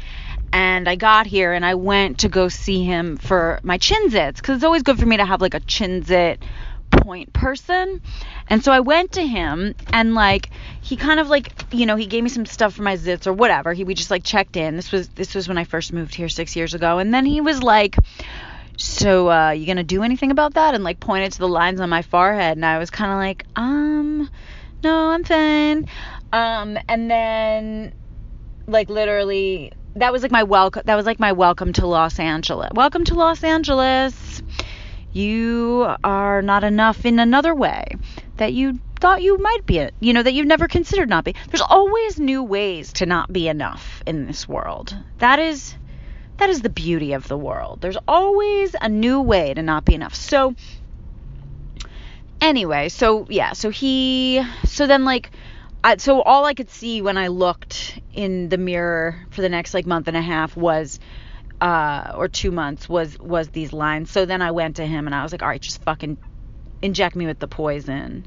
And 0.53 0.89
I 0.89 0.97
got 0.97 1.27
here 1.27 1.53
and 1.53 1.65
I 1.65 1.75
went 1.75 2.21
to 2.21 2.29
go 2.29 2.49
see 2.49 2.85
him 2.85 3.17
for 3.17 3.61
my 3.63 3.79
chin 3.79 4.09
zits 4.09 4.37
because 4.37 4.57
it's 4.57 4.65
always 4.65 4.83
good 4.83 4.99
for 4.99 5.07
me 5.07 5.17
to 5.19 5.25
have 5.25 5.41
like 5.41 5.55
a 5.55 5.61
chin 5.61 6.03
zit 6.03 6.43
point 6.91 7.33
person. 7.33 8.01
And 8.49 8.65
so 8.65 8.73
I 8.73 8.81
went 8.81 9.13
to 9.13 9.27
him 9.27 9.75
and 9.93 10.15
like 10.15 10.51
he 10.81 10.97
kind 10.97 11.21
of 11.21 11.29
like 11.29 11.53
you 11.73 11.87
know 11.87 11.97
he 11.97 12.07
gave 12.07 12.23
me 12.23 12.31
some 12.31 12.47
stuff 12.47 12.75
for 12.75 12.83
my 12.83 12.97
zits 12.97 13.27
or 13.27 13.33
whatever. 13.33 13.73
He 13.73 13.85
we 13.85 13.95
just 13.95 14.11
like 14.11 14.25
checked 14.25 14.57
in. 14.57 14.77
This 14.77 14.91
was 14.91 15.09
this 15.09 15.35
was 15.35 15.49
when 15.49 15.59
I 15.59 15.65
first 15.65 15.93
moved 15.93 16.15
here 16.15 16.29
6 16.29 16.57
years 16.57 16.75
ago. 16.75 16.99
And 16.99 17.13
then 17.13 17.27
he 17.27 17.41
was 17.41 17.63
like 17.63 17.97
so 18.77 19.31
uh 19.31 19.51
you 19.51 19.75
to 19.75 19.83
do 19.83 20.03
anything 20.03 20.31
about 20.31 20.55
that 20.55 20.75
and 20.75 20.85
like 20.85 21.01
pointed 21.01 21.33
to 21.33 21.39
the 21.41 21.49
lines 21.49 21.81
on 21.81 21.91
my 21.91 22.03
forehead 22.03 22.57
and 22.57 22.65
I 22.65 22.79
was 22.79 22.91
kind 22.91 23.13
of 23.13 23.19
like 23.19 23.45
um 23.57 24.31
no, 24.83 25.11
I'm 25.11 25.25
fine. 25.25 25.87
Um 26.33 26.79
and 26.89 27.11
then 27.11 27.93
like 28.67 28.89
literally 28.89 29.73
that 29.99 30.13
was 30.13 30.23
like 30.23 30.33
my 30.33 30.45
welcome 30.45 30.83
that 30.87 30.97
was 30.97 31.07
like 31.07 31.19
my 31.19 31.33
welcome 31.33 31.73
to 31.75 31.87
Los 31.87 32.19
Angeles. 32.19 32.71
Welcome 32.75 33.05
to 33.05 33.15
Los 33.15 33.43
Angeles 33.43 34.43
you 35.13 35.87
are 36.05 36.43
not 36.43 36.65
enough 36.65 37.05
in 37.05 37.19
another 37.19 37.55
way 37.55 37.85
that 38.37 38.53
you 38.53 38.79
thought 39.01 39.23
you 39.23 39.39
might 39.39 39.67
be, 39.67 39.89
you 40.01 40.13
know, 40.13 40.23
that 40.23 40.33
you've 40.33 40.47
never 40.47 40.69
considered 40.69 41.09
not 41.09 41.25
be. 41.25 41.35
There's 41.51 41.63
always 41.63 42.19
new 42.19 42.43
ways 42.43 42.93
to 42.95 43.07
not 43.07 43.33
be 43.33 43.49
enough 43.49 44.03
in 44.07 44.27
this 44.27 44.49
world. 44.49 44.97
That 45.19 45.39
is 45.39 45.75
that 46.37 46.51
is 46.51 46.63
the 46.63 46.71
beauty 46.71 47.15
of 47.15 47.27
the 47.27 47.37
world. 47.37 47.81
There's 47.81 47.97
always 48.07 48.77
a 48.81 48.89
new 48.89 49.21
way 49.21 49.55
to 49.55 49.63
not 49.63 49.85
be 49.85 49.95
enough. 49.95 50.15
So 50.15 50.55
anyway, 52.41 52.89
so 52.89 53.27
yeah, 53.29 53.55
so 53.55 53.71
he 53.71 54.45
so 54.65 54.87
then 54.87 55.05
like 55.05 55.31
I, 55.83 55.97
so 55.97 56.23
all 56.23 56.45
I 56.45 56.55
could 56.55 56.71
see 56.71 57.03
when 57.03 57.17
I 57.17 57.29
looked 57.29 57.99
in 58.13 58.49
the 58.49 58.59
mirror 58.59 59.27
for 59.31 59.43
the 59.43 59.49
next 59.49 59.75
like 59.75 59.87
month 59.87 60.09
and 60.09 60.17
a 60.17 60.23
half 60.23 60.57
was 60.57 60.99
uh, 61.61 62.13
or 62.15 62.29
two 62.29 62.51
months 62.51 62.89
was 62.89 63.19
was 63.19 63.49
these 63.49 63.73
lines. 63.73 64.11
So 64.11 64.27
then 64.27 64.43
I 64.43 64.51
went 64.51 64.77
to 64.77 64.87
him 64.87 65.07
and 65.07 65.15
I 65.15 65.23
was 65.23 65.33
like, 65.33 65.43
all 65.43 65.49
right, 65.49 65.61
just 65.61 65.83
fucking 65.83 66.19
inject 66.83 67.17
me 67.17 67.27
with 67.27 67.39
the 67.39 67.49
poison. 67.49 68.27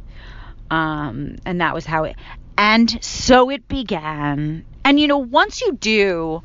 Um, 0.70 1.36
and 1.46 1.62
that 1.62 1.74
was 1.74 1.86
how 1.86 2.05
it. 2.05 2.15
And 2.58 3.03
so 3.03 3.50
it 3.50 3.67
began. 3.67 4.65
And 4.84 5.00
you 5.00 5.08
know, 5.08 5.20
once 5.20 5.62
you 5.62 5.74
do, 5.74 6.41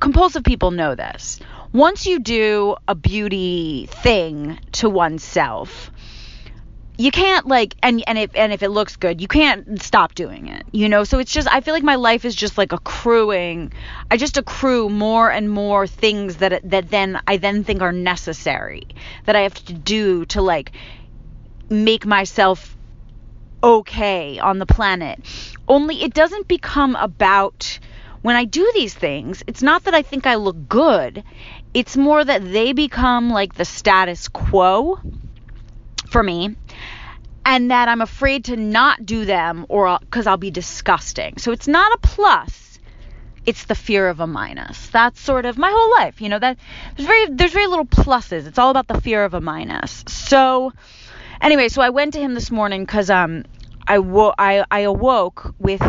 compulsive 0.00 0.44
people 0.44 0.70
know 0.70 0.94
this. 0.94 1.40
Once 1.72 2.06
you 2.06 2.18
do 2.18 2.76
a 2.88 2.94
beauty 2.94 3.86
thing 3.86 4.58
to 4.72 4.90
oneself, 4.90 5.90
you 7.00 7.10
can't 7.10 7.46
like 7.46 7.74
and 7.82 8.04
and 8.06 8.18
if 8.18 8.30
and 8.34 8.52
if 8.52 8.62
it 8.62 8.68
looks 8.68 8.96
good 8.96 9.22
you 9.22 9.28
can't 9.28 9.80
stop 9.80 10.14
doing 10.14 10.48
it 10.48 10.66
you 10.70 10.88
know? 10.88 11.04
So 11.04 11.18
it's 11.18 11.32
just 11.32 11.48
i 11.48 11.60
feel 11.62 11.72
like 11.72 11.82
my 11.82 11.94
life 11.94 12.24
is 12.24 12.34
just 12.34 12.58
like 12.58 12.72
accruing. 12.72 13.72
I 14.10 14.16
just 14.18 14.36
accrue 14.36 14.90
more 14.90 15.30
and 15.30 15.50
more 15.50 15.86
things 15.86 16.36
that 16.36 16.60
that 16.70 16.90
then 16.90 17.20
i 17.26 17.38
then 17.38 17.64
think 17.64 17.80
are 17.80 17.92
necessary 17.92 18.86
that 19.24 19.34
i 19.34 19.40
have 19.40 19.54
to 19.66 19.72
do 19.72 20.26
to 20.26 20.42
like 20.42 20.72
make 21.70 22.04
myself 22.04 22.76
okay 23.62 24.38
on 24.38 24.58
the 24.58 24.66
planet. 24.66 25.20
Only 25.68 26.02
it 26.02 26.12
doesn't 26.12 26.48
become 26.48 26.96
about 26.96 27.78
when 28.22 28.36
i 28.36 28.44
do 28.44 28.70
these 28.74 28.92
things 28.92 29.42
it's 29.46 29.62
not 29.62 29.84
that 29.84 29.94
i 29.94 30.02
think 30.02 30.26
i 30.26 30.34
look 30.34 30.68
good. 30.68 31.24
It's 31.72 31.96
more 31.96 32.22
that 32.22 32.42
they 32.52 32.72
become 32.74 33.30
like 33.30 33.54
the 33.54 33.64
status 33.64 34.28
quo 34.28 34.98
for 36.10 36.22
me 36.22 36.56
and 37.44 37.70
that 37.70 37.88
I'm 37.88 38.00
afraid 38.00 38.44
to 38.46 38.56
not 38.56 39.04
do 39.06 39.24
them 39.24 39.66
or 39.68 39.98
because 40.00 40.26
I'll 40.26 40.36
be 40.36 40.50
disgusting. 40.50 41.38
So 41.38 41.52
it's 41.52 41.68
not 41.68 41.92
a 41.92 41.98
plus. 41.98 42.78
It's 43.46 43.64
the 43.64 43.74
fear 43.74 44.08
of 44.08 44.20
a 44.20 44.26
minus. 44.26 44.88
That's 44.88 45.18
sort 45.18 45.46
of 45.46 45.56
my 45.56 45.70
whole 45.70 45.90
life. 45.92 46.20
You 46.20 46.28
know 46.28 46.38
that 46.38 46.58
there's 46.96 47.06
very 47.06 47.26
there's 47.30 47.52
very 47.52 47.66
little 47.66 47.86
pluses. 47.86 48.46
It's 48.46 48.58
all 48.58 48.70
about 48.70 48.86
the 48.86 49.00
fear 49.00 49.24
of 49.24 49.34
a 49.34 49.40
minus. 49.40 50.04
So 50.08 50.72
anyway, 51.40 51.68
so 51.68 51.80
I 51.80 51.90
went 51.90 52.12
to 52.14 52.20
him 52.20 52.34
this 52.34 52.50
morning 52.50 52.84
because 52.84 53.08
um 53.08 53.44
I, 53.86 53.98
wo- 53.98 54.34
I 54.38 54.64
I 54.70 54.80
awoke 54.80 55.54
with 55.58 55.82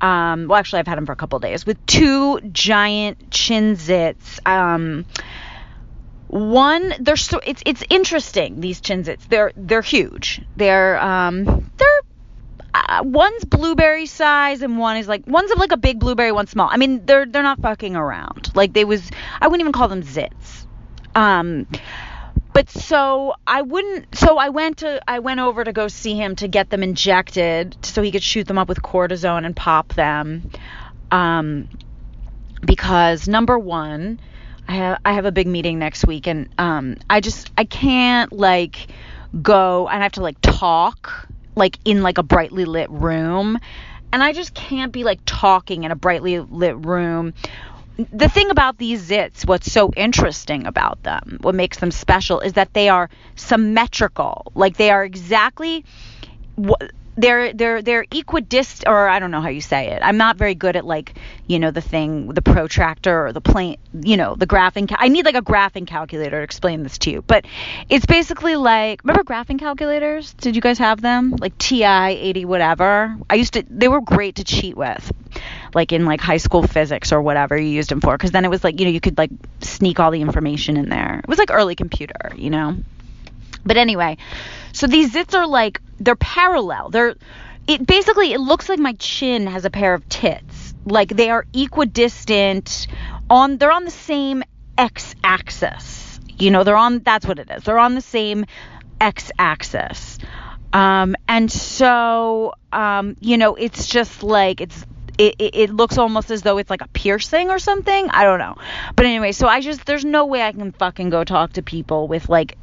um 0.00 0.48
well 0.48 0.58
actually 0.58 0.80
I've 0.80 0.86
had 0.86 0.98
him 0.98 1.06
for 1.06 1.12
a 1.12 1.16
couple 1.16 1.38
days 1.38 1.64
with 1.66 1.84
two 1.86 2.40
giant 2.52 3.30
chin 3.30 3.76
zits 3.76 4.38
um 4.46 5.06
one 6.28 6.94
they're 7.00 7.16
so 7.16 7.40
it's 7.44 7.62
it's 7.66 7.84
interesting 7.88 8.60
these 8.60 8.80
chinzits. 8.80 9.28
They're 9.28 9.52
they're 9.56 9.82
huge. 9.82 10.42
They're 10.56 11.00
um 11.00 11.70
they're 11.76 12.00
uh, 12.74 13.02
one's 13.04 13.44
blueberry 13.44 14.06
size 14.06 14.62
and 14.62 14.78
one 14.78 14.98
is 14.98 15.08
like 15.08 15.26
one's 15.26 15.50
of 15.50 15.58
like 15.58 15.72
a 15.72 15.76
big 15.76 15.98
blueberry 15.98 16.32
one's 16.32 16.50
small. 16.50 16.68
I 16.70 16.76
mean 16.76 17.06
they're 17.06 17.26
they're 17.26 17.42
not 17.42 17.60
fucking 17.60 17.96
around. 17.96 18.54
Like 18.54 18.72
they 18.72 18.84
was 18.84 19.08
i 19.40 19.46
wouldn't 19.46 19.60
even 19.60 19.72
call 19.72 19.88
them 19.88 20.02
zits. 20.02 20.66
Um 21.14 21.66
but 22.52 22.70
so 22.70 23.34
I 23.46 23.62
wouldn't 23.62 24.14
so 24.16 24.36
I 24.38 24.48
went 24.48 24.78
to 24.78 25.00
I 25.06 25.20
went 25.20 25.40
over 25.40 25.62
to 25.62 25.72
go 25.72 25.88
see 25.88 26.14
him 26.14 26.36
to 26.36 26.48
get 26.48 26.70
them 26.70 26.82
injected 26.82 27.76
so 27.82 28.02
he 28.02 28.10
could 28.10 28.22
shoot 28.22 28.48
them 28.48 28.58
up 28.58 28.68
with 28.68 28.82
cortisone 28.82 29.46
and 29.46 29.54
pop 29.54 29.94
them. 29.94 30.50
Um 31.10 31.68
because 32.64 33.28
number 33.28 33.58
1 33.58 34.18
I 34.68 34.72
have 34.72 34.98
I 35.04 35.12
have 35.12 35.24
a 35.24 35.32
big 35.32 35.46
meeting 35.46 35.78
next 35.78 36.06
week 36.06 36.26
and 36.26 36.48
um 36.58 36.96
I 37.08 37.20
just 37.20 37.50
I 37.56 37.64
can't 37.64 38.32
like 38.32 38.88
go 39.42 39.88
and 39.88 40.00
I 40.00 40.02
have 40.02 40.12
to 40.12 40.22
like 40.22 40.40
talk 40.40 41.28
like 41.54 41.78
in 41.84 42.02
like 42.02 42.18
a 42.18 42.22
brightly 42.22 42.64
lit 42.64 42.90
room 42.90 43.58
and 44.12 44.22
I 44.22 44.32
just 44.32 44.54
can't 44.54 44.92
be 44.92 45.04
like 45.04 45.20
talking 45.26 45.84
in 45.84 45.90
a 45.90 45.96
brightly 45.96 46.40
lit 46.40 46.76
room. 46.84 47.34
The 48.12 48.28
thing 48.28 48.50
about 48.50 48.76
these 48.76 49.08
zits, 49.08 49.46
what's 49.46 49.72
so 49.72 49.90
interesting 49.96 50.66
about 50.66 51.02
them, 51.02 51.38
what 51.40 51.54
makes 51.54 51.78
them 51.78 51.90
special 51.90 52.40
is 52.40 52.52
that 52.54 52.74
they 52.74 52.88
are 52.88 53.08
symmetrical. 53.36 54.52
Like 54.54 54.76
they 54.76 54.90
are 54.90 55.02
exactly 55.04 55.84
what 56.56 56.92
they're 57.16 57.52
they're 57.52 57.82
they're 57.82 58.04
equidistant 58.10 58.86
or 58.86 59.08
I 59.08 59.18
don't 59.18 59.30
know 59.30 59.40
how 59.40 59.48
you 59.48 59.60
say 59.60 59.88
it. 59.88 60.00
I'm 60.02 60.16
not 60.16 60.36
very 60.36 60.54
good 60.54 60.76
at 60.76 60.84
like 60.84 61.14
you 61.46 61.58
know 61.58 61.70
the 61.70 61.80
thing 61.80 62.28
the 62.28 62.42
protractor 62.42 63.26
or 63.26 63.32
the 63.32 63.40
plane 63.40 63.78
you 63.92 64.16
know 64.16 64.34
the 64.34 64.46
graphing. 64.46 64.88
Ca- 64.88 64.96
I 64.98 65.08
need 65.08 65.24
like 65.24 65.34
a 65.34 65.42
graphing 65.42 65.86
calculator 65.86 66.38
to 66.38 66.42
explain 66.42 66.82
this 66.82 66.98
to 66.98 67.10
you. 67.10 67.22
But 67.22 67.46
it's 67.88 68.06
basically 68.06 68.56
like 68.56 69.02
remember 69.02 69.24
graphing 69.24 69.58
calculators? 69.58 70.34
Did 70.34 70.56
you 70.56 70.62
guys 70.62 70.78
have 70.78 71.00
them? 71.00 71.34
Like 71.40 71.56
TI 71.58 71.84
80 71.84 72.44
whatever. 72.44 73.16
I 73.30 73.34
used 73.36 73.54
to. 73.54 73.64
They 73.70 73.88
were 73.88 74.00
great 74.00 74.36
to 74.36 74.44
cheat 74.44 74.76
with, 74.76 75.10
like 75.74 75.92
in 75.92 76.04
like 76.04 76.20
high 76.20 76.36
school 76.36 76.62
physics 76.66 77.12
or 77.12 77.22
whatever 77.22 77.56
you 77.56 77.68
used 77.68 77.88
them 77.88 78.00
for. 78.00 78.16
Because 78.16 78.30
then 78.30 78.44
it 78.44 78.50
was 78.50 78.62
like 78.62 78.78
you 78.78 78.86
know 78.86 78.92
you 78.92 79.00
could 79.00 79.18
like 79.18 79.30
sneak 79.60 80.00
all 80.00 80.10
the 80.10 80.20
information 80.20 80.76
in 80.76 80.88
there. 80.88 81.20
It 81.20 81.28
was 81.28 81.38
like 81.38 81.50
early 81.50 81.74
computer, 81.74 82.32
you 82.36 82.50
know. 82.50 82.76
But 83.66 83.76
anyway, 83.76 84.16
so 84.72 84.86
these 84.86 85.12
zits 85.12 85.36
are 85.36 85.46
like 85.46 85.80
they're 85.98 86.16
parallel. 86.16 86.90
They're 86.90 87.16
it 87.66 87.86
basically 87.86 88.32
it 88.32 88.40
looks 88.40 88.68
like 88.68 88.78
my 88.78 88.92
chin 88.94 89.46
has 89.48 89.64
a 89.64 89.70
pair 89.70 89.92
of 89.92 90.08
tits. 90.08 90.74
Like 90.86 91.08
they 91.08 91.30
are 91.30 91.44
equidistant 91.52 92.86
on 93.28 93.58
they're 93.58 93.72
on 93.72 93.84
the 93.84 93.90
same 93.90 94.44
x 94.78 95.14
axis. 95.24 96.20
You 96.38 96.50
know, 96.50 96.64
they're 96.64 96.76
on 96.76 97.00
that's 97.00 97.26
what 97.26 97.38
it 97.38 97.50
is. 97.50 97.64
They're 97.64 97.78
on 97.78 97.94
the 97.94 98.00
same 98.00 98.46
x 99.00 99.32
axis. 99.38 100.18
Um, 100.72 101.16
and 101.26 101.50
so 101.50 102.54
um, 102.72 103.16
you 103.20 103.36
know, 103.38 103.54
it's 103.54 103.88
just 103.88 104.22
like 104.22 104.60
it's 104.60 104.84
it, 105.18 105.34
it, 105.38 105.56
it, 105.56 105.70
looks 105.70 105.96
almost 105.96 106.30
as 106.30 106.42
though 106.42 106.58
it's 106.58 106.68
like 106.68 106.82
a 106.82 106.88
piercing 106.88 107.48
or 107.48 107.58
something. 107.58 108.10
I 108.10 108.24
don't 108.24 108.38
know. 108.38 108.56
But 108.94 109.06
anyway, 109.06 109.32
so 109.32 109.48
I 109.48 109.60
just 109.62 109.86
there's 109.86 110.04
no 110.04 110.26
way 110.26 110.42
I 110.42 110.52
can 110.52 110.72
fucking 110.72 111.08
go 111.08 111.24
talk 111.24 111.54
to 111.54 111.62
people 111.62 112.06
with 112.06 112.28
like 112.28 112.58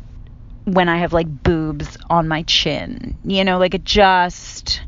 when 0.65 0.89
I 0.89 0.97
have 0.97 1.13
like 1.13 1.27
boobs 1.43 1.97
on 2.09 2.27
my 2.27 2.43
chin. 2.43 3.17
You 3.23 3.43
know, 3.43 3.57
like 3.57 3.73
it 3.73 3.83
just 3.83 4.81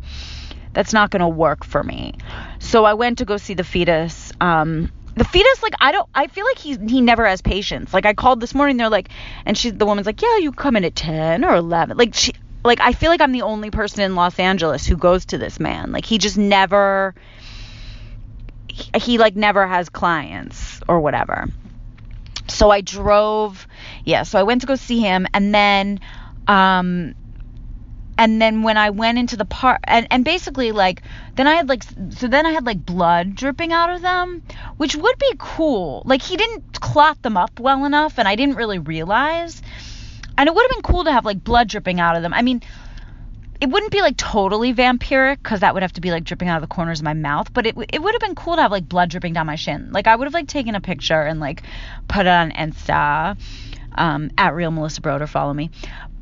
that's 0.73 0.93
not 0.93 1.09
going 1.09 1.21
to 1.21 1.27
work 1.27 1.63
for 1.63 1.83
me. 1.83 2.13
So 2.59 2.85
I 2.85 2.93
went 2.93 3.19
to 3.19 3.25
go 3.25 3.37
see 3.37 3.53
the 3.53 3.63
fetus. 3.63 4.31
Um, 4.41 4.91
the 5.15 5.23
fetus, 5.23 5.63
like 5.63 5.73
I 5.79 5.93
don't, 5.93 6.07
I 6.13 6.27
feel 6.27 6.45
like 6.45 6.59
he 6.59 6.77
he 6.87 7.01
never 7.01 7.25
has 7.25 7.41
patience. 7.41 7.93
Like 7.93 8.05
I 8.05 8.13
called 8.13 8.41
this 8.41 8.53
morning, 8.53 8.77
they're 8.77 8.89
like, 8.89 9.09
and 9.45 9.57
she, 9.57 9.69
the 9.69 9.85
woman's 9.85 10.05
like, 10.05 10.21
yeah, 10.21 10.37
you 10.37 10.51
come 10.51 10.75
in 10.75 10.83
at 10.83 10.95
ten 10.95 11.45
or 11.45 11.55
eleven. 11.55 11.97
Like 11.97 12.13
she, 12.13 12.33
like 12.65 12.81
I 12.81 12.91
feel 12.91 13.09
like 13.09 13.21
I'm 13.21 13.31
the 13.31 13.43
only 13.43 13.71
person 13.71 14.01
in 14.01 14.15
Los 14.15 14.37
Angeles 14.39 14.85
who 14.85 14.97
goes 14.97 15.25
to 15.27 15.37
this 15.37 15.59
man. 15.59 15.93
Like 15.93 16.05
he 16.05 16.17
just 16.17 16.37
never, 16.37 17.15
he, 18.67 18.91
he 18.99 19.17
like 19.17 19.37
never 19.37 19.65
has 19.65 19.87
clients 19.87 20.81
or 20.89 20.99
whatever. 20.99 21.47
So 22.47 22.69
I 22.69 22.81
drove, 22.81 23.67
yeah. 24.03 24.23
So 24.23 24.39
I 24.39 24.43
went 24.43 24.61
to 24.61 24.67
go 24.67 24.75
see 24.75 24.99
him, 24.99 25.27
and 25.33 25.53
then, 25.53 25.99
um, 26.47 27.15
and 28.17 28.41
then 28.41 28.63
when 28.63 28.77
I 28.77 28.91
went 28.91 29.17
into 29.17 29.35
the 29.35 29.45
park 29.45 29.81
and, 29.83 30.07
and 30.09 30.23
basically 30.23 30.71
like 30.71 31.01
then 31.35 31.47
I 31.47 31.55
had 31.55 31.67
like 31.67 31.83
so 32.11 32.27
then 32.27 32.45
I 32.45 32.51
had 32.51 32.65
like 32.65 32.85
blood 32.85 33.35
dripping 33.35 33.73
out 33.73 33.89
of 33.89 34.01
them, 34.01 34.41
which 34.77 34.95
would 34.95 35.17
be 35.19 35.33
cool. 35.37 36.01
Like 36.05 36.21
he 36.21 36.37
didn't 36.37 36.79
clot 36.79 37.21
them 37.21 37.35
up 37.35 37.59
well 37.59 37.85
enough 37.85 38.17
and 38.17 38.27
I 38.27 38.35
didn't 38.35 38.55
really 38.55 38.79
realize. 38.79 39.61
And 40.37 40.47
it 40.47 40.55
would 40.55 40.63
have 40.63 40.71
been 40.71 40.93
cool 40.93 41.05
to 41.05 41.11
have 41.11 41.25
like 41.25 41.43
blood 41.43 41.67
dripping 41.67 41.99
out 41.99 42.15
of 42.15 42.21
them. 42.21 42.33
I 42.33 42.41
mean, 42.41 42.61
it 43.61 43.69
wouldn't 43.69 43.91
be 43.91 44.01
like 44.01 44.17
totally 44.17 44.73
vampiric 44.73 45.37
because 45.37 45.61
that 45.61 45.73
would 45.73 45.83
have 45.83 45.93
to 45.93 46.01
be 46.01 46.11
like 46.11 46.23
dripping 46.23 46.49
out 46.49 46.61
of 46.61 46.61
the 46.61 46.73
corners 46.73 46.99
of 46.99 47.05
my 47.05 47.13
mouth, 47.13 47.53
but 47.53 47.65
it 47.65 47.75
it 47.91 48.01
would 48.01 48.13
have 48.13 48.21
been 48.21 48.35
cool 48.35 48.55
to 48.55 48.61
have 48.61 48.71
like 48.71 48.87
blood 48.87 49.09
dripping 49.09 49.33
down 49.33 49.45
my 49.45 49.55
shin. 49.55 49.91
Like 49.91 50.07
I 50.07 50.15
would 50.15 50.25
have 50.25 50.33
like 50.33 50.47
taken 50.47 50.75
a 50.75 50.81
picture 50.81 51.21
and 51.21 51.39
like 51.39 51.63
put 52.07 52.21
it 52.21 52.27
on 52.27 52.51
Insta 52.51 53.37
um, 53.93 54.31
at 54.37 54.53
real 54.53 54.71
Melissa 54.71 55.01
Broder, 55.01 55.27
follow 55.27 55.53
me. 55.53 55.71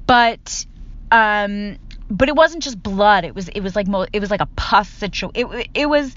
But 0.06 0.66
um, 1.12 1.78
but 2.10 2.30
it 2.30 2.36
wasn't 2.36 2.64
just 2.64 2.82
blood. 2.82 3.26
It 3.26 3.34
was 3.34 3.50
it 3.50 3.62
was 3.62 3.76
like 3.76 3.88
mo- 3.88 4.08
it 4.14 4.20
was 4.20 4.30
like 4.30 4.42
a 4.42 4.50
pus 4.56 4.90
situation. 4.90 5.32
It 5.36 5.70
it 5.74 5.86
was, 5.88 6.14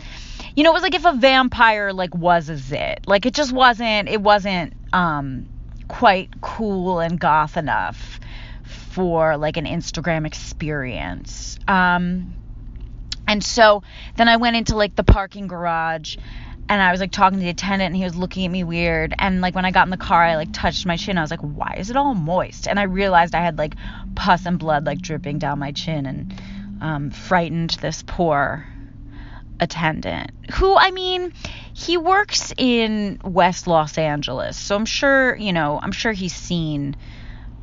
you 0.54 0.64
know, 0.64 0.70
it 0.70 0.74
was 0.74 0.82
like 0.82 0.94
if 0.94 1.06
a 1.06 1.14
vampire 1.14 1.92
like 1.92 2.14
was 2.14 2.50
a 2.50 2.56
zit. 2.56 3.06
Like 3.06 3.24
it 3.24 3.34
just 3.34 3.52
wasn't. 3.52 4.08
It 4.08 4.20
wasn't 4.20 4.74
um 4.92 5.48
quite 5.88 6.40
cool 6.40 6.98
and 6.98 7.18
goth 7.18 7.56
enough 7.56 8.18
for 8.96 9.36
like 9.36 9.58
an 9.58 9.66
Instagram 9.66 10.26
experience. 10.26 11.58
Um, 11.68 12.34
and 13.28 13.44
so 13.44 13.82
then 14.16 14.26
I 14.26 14.38
went 14.38 14.56
into 14.56 14.74
like 14.74 14.96
the 14.96 15.04
parking 15.04 15.48
garage 15.48 16.16
and 16.66 16.80
I 16.80 16.92
was 16.92 17.00
like 17.00 17.12
talking 17.12 17.38
to 17.38 17.44
the 17.44 17.50
attendant 17.50 17.88
and 17.88 17.96
he 17.96 18.04
was 18.04 18.16
looking 18.16 18.46
at 18.46 18.50
me 18.50 18.64
weird. 18.64 19.12
And 19.18 19.42
like 19.42 19.54
when 19.54 19.66
I 19.66 19.70
got 19.70 19.86
in 19.86 19.90
the 19.90 19.98
car 19.98 20.22
I 20.22 20.36
like 20.36 20.50
touched 20.54 20.86
my 20.86 20.96
chin. 20.96 21.18
I 21.18 21.20
was 21.20 21.30
like 21.30 21.40
why 21.40 21.74
is 21.76 21.90
it 21.90 21.96
all 21.96 22.14
moist? 22.14 22.66
And 22.66 22.80
I 22.80 22.84
realized 22.84 23.34
I 23.34 23.42
had 23.44 23.58
like 23.58 23.74
pus 24.14 24.46
and 24.46 24.58
blood 24.58 24.86
like 24.86 25.02
dripping 25.02 25.40
down 25.40 25.58
my 25.58 25.72
chin 25.72 26.06
and 26.06 26.34
um, 26.80 27.10
frightened 27.10 27.70
this 27.82 28.02
poor 28.02 28.66
attendant 29.60 30.30
who 30.54 30.74
I 30.74 30.90
mean 30.90 31.34
he 31.74 31.98
works 31.98 32.54
in 32.56 33.20
West 33.22 33.66
Los 33.66 33.98
Angeles. 33.98 34.56
So 34.56 34.74
I'm 34.74 34.86
sure 34.86 35.36
you 35.36 35.52
know 35.52 35.78
I'm 35.82 35.92
sure 35.92 36.12
he's 36.12 36.34
seen 36.34 36.96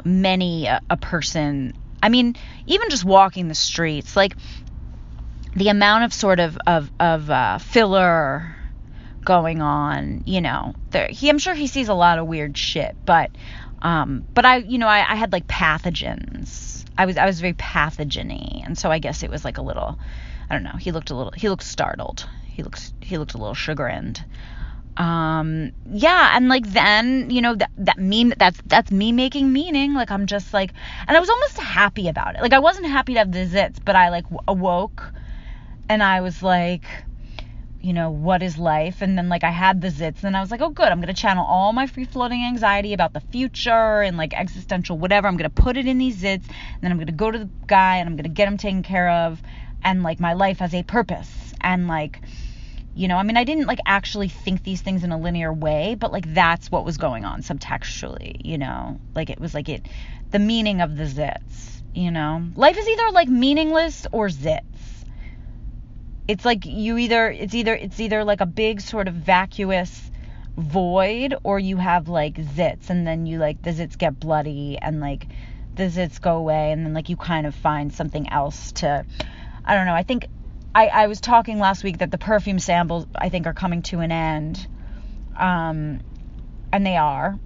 many 0.04 0.66
a, 0.66 0.82
a 0.90 0.98
person 0.98 1.74
I 2.02 2.10
mean 2.10 2.36
even 2.66 2.90
just 2.90 3.06
walking 3.06 3.48
the 3.48 3.56
streets 3.56 4.16
like 4.16 4.36
the 5.56 5.70
amount 5.70 6.04
of 6.04 6.14
sort 6.14 6.40
of 6.40 6.58
of 6.66 6.92
of 7.00 7.30
uh, 7.30 7.58
filler 7.60 8.56
going 9.24 9.62
on, 9.62 10.24
you 10.26 10.42
know. 10.42 10.74
There 10.92 11.08
he 11.08 11.30
I'm 11.30 11.40
sure 11.40 11.54
he 11.54 11.68
sees 11.68 11.90
a 11.90 11.94
lot 11.94 12.20
of 12.20 12.28
weird 12.28 12.58
shit, 12.58 12.96
but 13.06 13.32
um 13.82 14.26
but 14.34 14.46
I 14.46 14.58
you 14.58 14.78
know, 14.78 14.88
I, 14.88 15.00
I 15.12 15.16
had 15.16 15.32
like 15.32 15.48
pathogens. 15.48 16.86
I 16.98 17.06
was 17.06 17.18
I 17.18 17.26
was 17.26 17.40
very 17.40 17.54
pathogeny, 17.54 18.64
and 18.66 18.78
so 18.78 18.92
I 18.92 19.00
guess 19.00 19.24
it 19.24 19.30
was 19.30 19.46
like 19.46 19.58
a 19.58 19.62
little 19.62 19.98
I 20.50 20.54
don't 20.56 20.64
know, 20.64 20.78
he 20.80 20.92
looked 20.92 21.10
a 21.10 21.16
little 21.16 21.34
he 21.36 21.50
looked 21.50 21.64
startled. 21.64 22.28
He 22.46 22.64
looks 22.64 22.94
he 23.02 23.18
looked 23.18 23.34
a 23.34 23.38
little 23.38 23.56
chagrined. 23.56 24.24
Um 24.98 25.72
yeah, 25.92 26.36
and 26.36 26.50
like 26.50 26.68
then, 26.68 27.30
you 27.30 27.42
know, 27.42 27.56
that 27.56 27.72
that 27.78 27.98
mean 27.98 28.34
that's 28.38 28.62
that's 28.66 28.92
me 28.92 29.12
making 29.12 29.52
meaning. 29.52 29.94
Like 29.94 30.12
I'm 30.12 30.28
just 30.28 30.54
like 30.54 30.72
and 31.08 31.18
I 31.18 31.20
was 31.20 31.30
almost 31.30 31.60
happy 31.60 32.08
about 32.08 32.36
it. 32.36 32.42
Like 32.42 32.54
I 32.54 32.60
wasn't 32.60 32.88
happy 32.88 33.14
to 33.14 33.20
have 33.20 33.32
the 33.32 33.46
zits, 33.46 33.78
but 33.84 33.96
I 33.96 34.10
like 34.10 34.26
awoke 34.48 35.14
and 35.90 36.04
I 36.04 36.22
was 36.22 36.44
like 36.44 36.86
you 37.82 37.92
know, 37.92 38.10
what 38.10 38.42
is 38.42 38.58
life? 38.58 39.02
And 39.02 39.18
then 39.18 39.28
like 39.28 39.44
I 39.44 39.50
had 39.52 39.82
the 39.82 39.90
zits 39.90 40.24
and 40.24 40.38
I 40.38 40.42
was 40.42 40.52
like, 40.52 40.62
oh 40.62 40.70
good, 40.70 40.88
I'm 40.88 41.02
gonna 41.02 41.14
channel 41.14 41.46
all 41.46 41.74
my 41.74 41.86
free 41.86 42.06
floating 42.06 42.44
anxiety 42.46 42.94
about 42.94 43.14
the 43.14 43.20
future 43.20 44.02
and 44.02 44.16
like 44.16 44.34
existential 44.34 44.98
whatever. 44.98 45.28
I'm 45.28 45.36
gonna 45.36 45.50
put 45.50 45.76
it 45.76 45.86
in 45.86 45.98
these 45.98 46.22
zits, 46.22 46.46
and 46.46 46.82
then 46.82 46.92
I'm 46.92 46.98
gonna 46.98 47.12
go 47.12 47.30
to 47.30 47.40
the 47.40 47.50
guy 47.68 47.98
and 47.98 48.08
I'm 48.08 48.16
gonna 48.16 48.30
get 48.30 48.48
him 48.48 48.58
taken 48.58 48.84
care 48.84 49.10
of 49.10 49.42
and 49.84 50.02
like 50.02 50.20
my 50.20 50.34
life 50.34 50.60
has 50.60 50.74
a 50.74 50.84
purpose. 50.84 51.54
And 51.60 51.88
like 51.88 52.22
you 52.96 53.08
know, 53.08 53.18
I 53.18 53.24
mean 53.24 53.38
I 53.38 53.44
didn't 53.44 53.66
like 53.66 53.80
actually 53.86 54.30
think 54.30 54.64
these 54.64 54.82
things 54.82 55.04
in 55.04 55.12
a 55.12 55.18
linear 55.18 55.52
way, 55.52 55.96
but 55.96 56.12
like 56.12 56.34
that's 56.34 56.72
what 56.72 56.86
was 56.86 56.98
going 56.98 57.26
on 57.26 57.42
subtextually, 57.42 58.38
you 58.44 58.58
know. 58.58 59.00
Like 59.16 59.30
it 59.30 59.40
was 59.40 59.54
like 59.54 59.70
it 59.70 59.86
the 60.32 60.40
meaning 60.40 60.82
of 60.82 60.96
the 60.96 61.04
zits, 61.04 61.82
you 61.94 62.12
know. 62.12 62.44
Life 62.56 62.78
is 62.78 62.88
either 62.88 63.12
like 63.12 63.28
meaningless 63.28 64.08
or 64.12 64.28
zits 64.28 64.64
it's 66.28 66.46
like 66.46 66.66
you 66.66 66.98
either 66.98 67.30
it's 67.30 67.54
either 67.54 67.76
it's 67.76 68.00
either 68.00 68.24
like 68.24 68.40
a 68.40 68.46
big 68.46 68.80
sort 68.80 69.08
of 69.08 69.14
vacuous 69.14 70.10
void 70.58 71.36
or 71.44 71.60
you 71.60 71.78
have 71.78 72.08
like 72.08 72.36
zits 72.36 72.90
and 72.90 73.06
then 73.06 73.26
you 73.26 73.40
like 73.40 73.62
the 73.64 73.72
zits 73.72 73.98
get 73.98 74.20
bloody 74.20 74.78
and 74.82 75.02
like 75.02 75.28
the 75.76 75.84
zits 75.84 76.22
go 76.22 76.38
away 76.38 76.72
and 76.72 76.86
then 76.86 76.94
like 76.94 77.10
you 77.10 77.18
kind 77.18 77.46
of 77.46 77.56
find 77.56 77.92
something 77.92 78.30
else 78.30 78.72
to 78.72 79.06
I 79.66 79.76
don't 79.76 79.86
know. 79.86 79.96
I 79.96 80.04
think 80.04 80.28
I, 80.76 80.88
I 80.88 81.08
was 81.08 81.22
talking 81.22 81.60
last 81.60 81.84
week 81.84 82.00
that 82.00 82.12
the 82.12 82.18
perfume 82.18 82.60
samples 82.60 83.06
I 83.16 83.30
think 83.30 83.46
are 83.48 83.54
coming 83.54 83.82
to 83.84 84.00
an 84.00 84.12
end. 84.12 84.68
Um 85.38 86.02
and 86.74 86.86
they 86.86 86.98
are, 86.98 87.38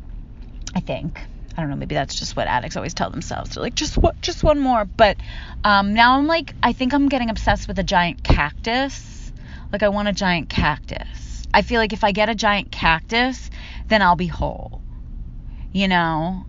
I 0.73 0.79
think. 0.79 1.19
I 1.57 1.61
don't 1.61 1.69
know, 1.69 1.75
maybe 1.75 1.95
that's 1.95 2.15
just 2.15 2.35
what 2.35 2.47
addicts 2.47 2.77
always 2.77 2.93
tell 2.93 3.09
themselves. 3.09 3.55
They're 3.55 3.63
like, 3.63 3.75
just 3.75 3.97
what, 3.97 4.21
just 4.21 4.43
one 4.43 4.59
more. 4.59 4.85
But 4.85 5.17
um, 5.63 5.95
now 5.95 6.17
I'm 6.17 6.27
like, 6.27 6.53
I 6.61 6.71
think 6.71 6.93
I'm 6.93 7.09
getting 7.09 7.31
obsessed 7.31 7.67
with 7.67 7.79
a 7.79 7.83
giant 7.83 8.23
cactus. 8.23 9.33
Like 9.71 9.81
I 9.83 9.89
want 9.89 10.07
a 10.07 10.13
giant 10.13 10.49
cactus. 10.49 11.45
I 11.53 11.63
feel 11.63 11.81
like 11.81 11.93
if 11.93 12.03
I 12.03 12.11
get 12.11 12.29
a 12.29 12.35
giant 12.35 12.71
cactus, 12.71 13.49
then 13.87 14.01
I'll 14.01 14.15
be 14.15 14.27
whole. 14.27 14.81
You 15.73 15.87
know, 15.87 16.45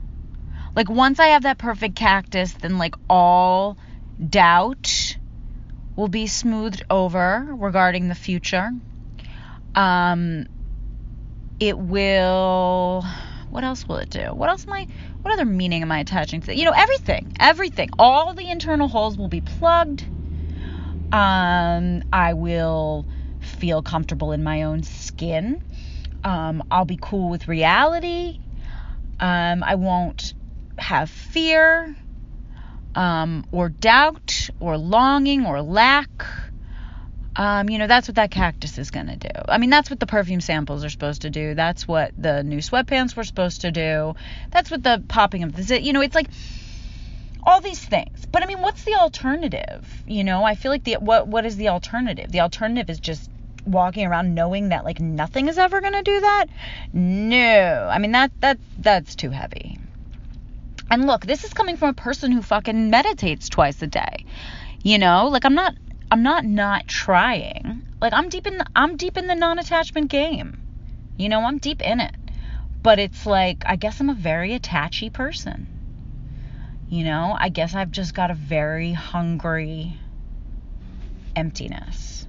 like 0.76 0.88
once 0.88 1.18
I 1.18 1.28
have 1.28 1.42
that 1.42 1.58
perfect 1.58 1.96
cactus, 1.96 2.52
then 2.52 2.78
like 2.78 2.94
all 3.08 3.76
doubt 4.24 5.16
will 5.98 6.08
be 6.08 6.28
smoothed 6.28 6.84
over 6.88 7.44
regarding 7.58 8.06
the 8.06 8.14
future. 8.14 8.70
Um, 9.74 10.46
it 11.58 11.76
will 11.76 13.04
what 13.50 13.64
else 13.64 13.88
will 13.88 13.96
it 13.96 14.08
do? 14.08 14.26
What 14.32 14.48
else 14.48 14.64
am 14.68 14.74
I 14.74 14.86
what 15.22 15.34
other 15.34 15.44
meaning 15.44 15.82
am 15.82 15.90
I 15.90 15.98
attaching 15.98 16.40
to 16.42 16.52
it? 16.52 16.56
You 16.56 16.66
know, 16.66 16.74
everything. 16.74 17.32
Everything. 17.40 17.90
All 17.98 18.32
the 18.32 18.48
internal 18.48 18.86
holes 18.86 19.18
will 19.18 19.28
be 19.28 19.40
plugged. 19.40 20.04
Um, 21.10 22.04
I 22.12 22.34
will 22.34 23.04
feel 23.40 23.82
comfortable 23.82 24.30
in 24.30 24.44
my 24.44 24.62
own 24.62 24.84
skin. 24.84 25.60
Um, 26.22 26.62
I'll 26.70 26.84
be 26.84 26.98
cool 27.00 27.28
with 27.28 27.48
reality. 27.48 28.38
Um, 29.18 29.64
I 29.64 29.74
won't 29.74 30.34
have 30.78 31.10
fear 31.10 31.96
um, 32.98 33.46
or 33.52 33.68
doubt 33.68 34.50
or 34.58 34.76
longing 34.76 35.46
or 35.46 35.62
lack. 35.62 36.26
Um, 37.36 37.70
you 37.70 37.78
know, 37.78 37.86
that's 37.86 38.08
what 38.08 38.16
that 38.16 38.32
cactus 38.32 38.76
is 38.76 38.90
going 38.90 39.06
to 39.06 39.14
do. 39.14 39.28
I 39.48 39.58
mean, 39.58 39.70
that's 39.70 39.88
what 39.88 40.00
the 40.00 40.06
perfume 40.06 40.40
samples 40.40 40.84
are 40.84 40.90
supposed 40.90 41.22
to 41.22 41.30
do. 41.30 41.54
That's 41.54 41.86
what 41.86 42.10
the 42.18 42.42
new 42.42 42.58
sweatpants 42.58 43.14
were 43.14 43.22
supposed 43.22 43.60
to 43.60 43.70
do. 43.70 44.16
That's 44.50 44.72
what 44.72 44.82
the 44.82 45.00
popping 45.06 45.44
of 45.44 45.54
the 45.54 45.62
zit, 45.62 45.82
you 45.82 45.92
know, 45.92 46.00
it's 46.00 46.16
like 46.16 46.26
all 47.44 47.60
these 47.60 47.78
things. 47.78 48.26
But 48.32 48.42
I 48.42 48.46
mean, 48.46 48.60
what's 48.60 48.82
the 48.82 48.96
alternative? 48.96 50.02
You 50.04 50.24
know, 50.24 50.42
I 50.42 50.56
feel 50.56 50.72
like 50.72 50.82
the 50.82 50.94
what 50.94 51.28
what 51.28 51.46
is 51.46 51.56
the 51.56 51.68
alternative? 51.68 52.32
The 52.32 52.40
alternative 52.40 52.90
is 52.90 52.98
just 52.98 53.30
walking 53.64 54.08
around 54.08 54.34
knowing 54.34 54.70
that 54.70 54.84
like 54.84 54.98
nothing 54.98 55.46
is 55.46 55.58
ever 55.58 55.80
going 55.80 55.92
to 55.92 56.02
do 56.02 56.20
that? 56.20 56.46
No. 56.92 57.88
I 57.92 57.98
mean, 57.98 58.10
that 58.12 58.32
that 58.40 58.58
that's 58.78 59.14
too 59.14 59.30
heavy. 59.30 59.78
And 60.90 61.06
look, 61.06 61.26
this 61.26 61.44
is 61.44 61.52
coming 61.52 61.76
from 61.76 61.90
a 61.90 61.94
person 61.94 62.32
who 62.32 62.42
fucking 62.42 62.90
meditates 62.90 63.48
twice 63.48 63.80
a 63.82 63.86
day. 63.86 64.24
You 64.82 64.98
know, 64.98 65.28
like 65.28 65.44
I'm 65.44 65.54
not 65.54 65.74
I'm 66.10 66.22
not 66.22 66.44
not 66.44 66.88
trying. 66.88 67.82
Like 68.00 68.12
I'm 68.12 68.28
deep 68.28 68.46
in 68.46 68.58
the, 68.58 68.66
I'm 68.74 68.96
deep 68.96 69.16
in 69.16 69.26
the 69.26 69.34
non-attachment 69.34 70.10
game. 70.10 70.58
You 71.16 71.28
know, 71.28 71.40
I'm 71.40 71.58
deep 71.58 71.82
in 71.82 72.00
it. 72.00 72.14
But 72.82 72.98
it's 72.98 73.26
like 73.26 73.64
I 73.66 73.76
guess 73.76 74.00
I'm 74.00 74.08
a 74.08 74.14
very 74.14 74.54
attachy 74.54 75.10
person. 75.10 75.66
You 76.88 77.04
know, 77.04 77.36
I 77.38 77.50
guess 77.50 77.74
I've 77.74 77.90
just 77.90 78.14
got 78.14 78.30
a 78.30 78.34
very 78.34 78.92
hungry 78.92 79.98
emptiness 81.36 82.26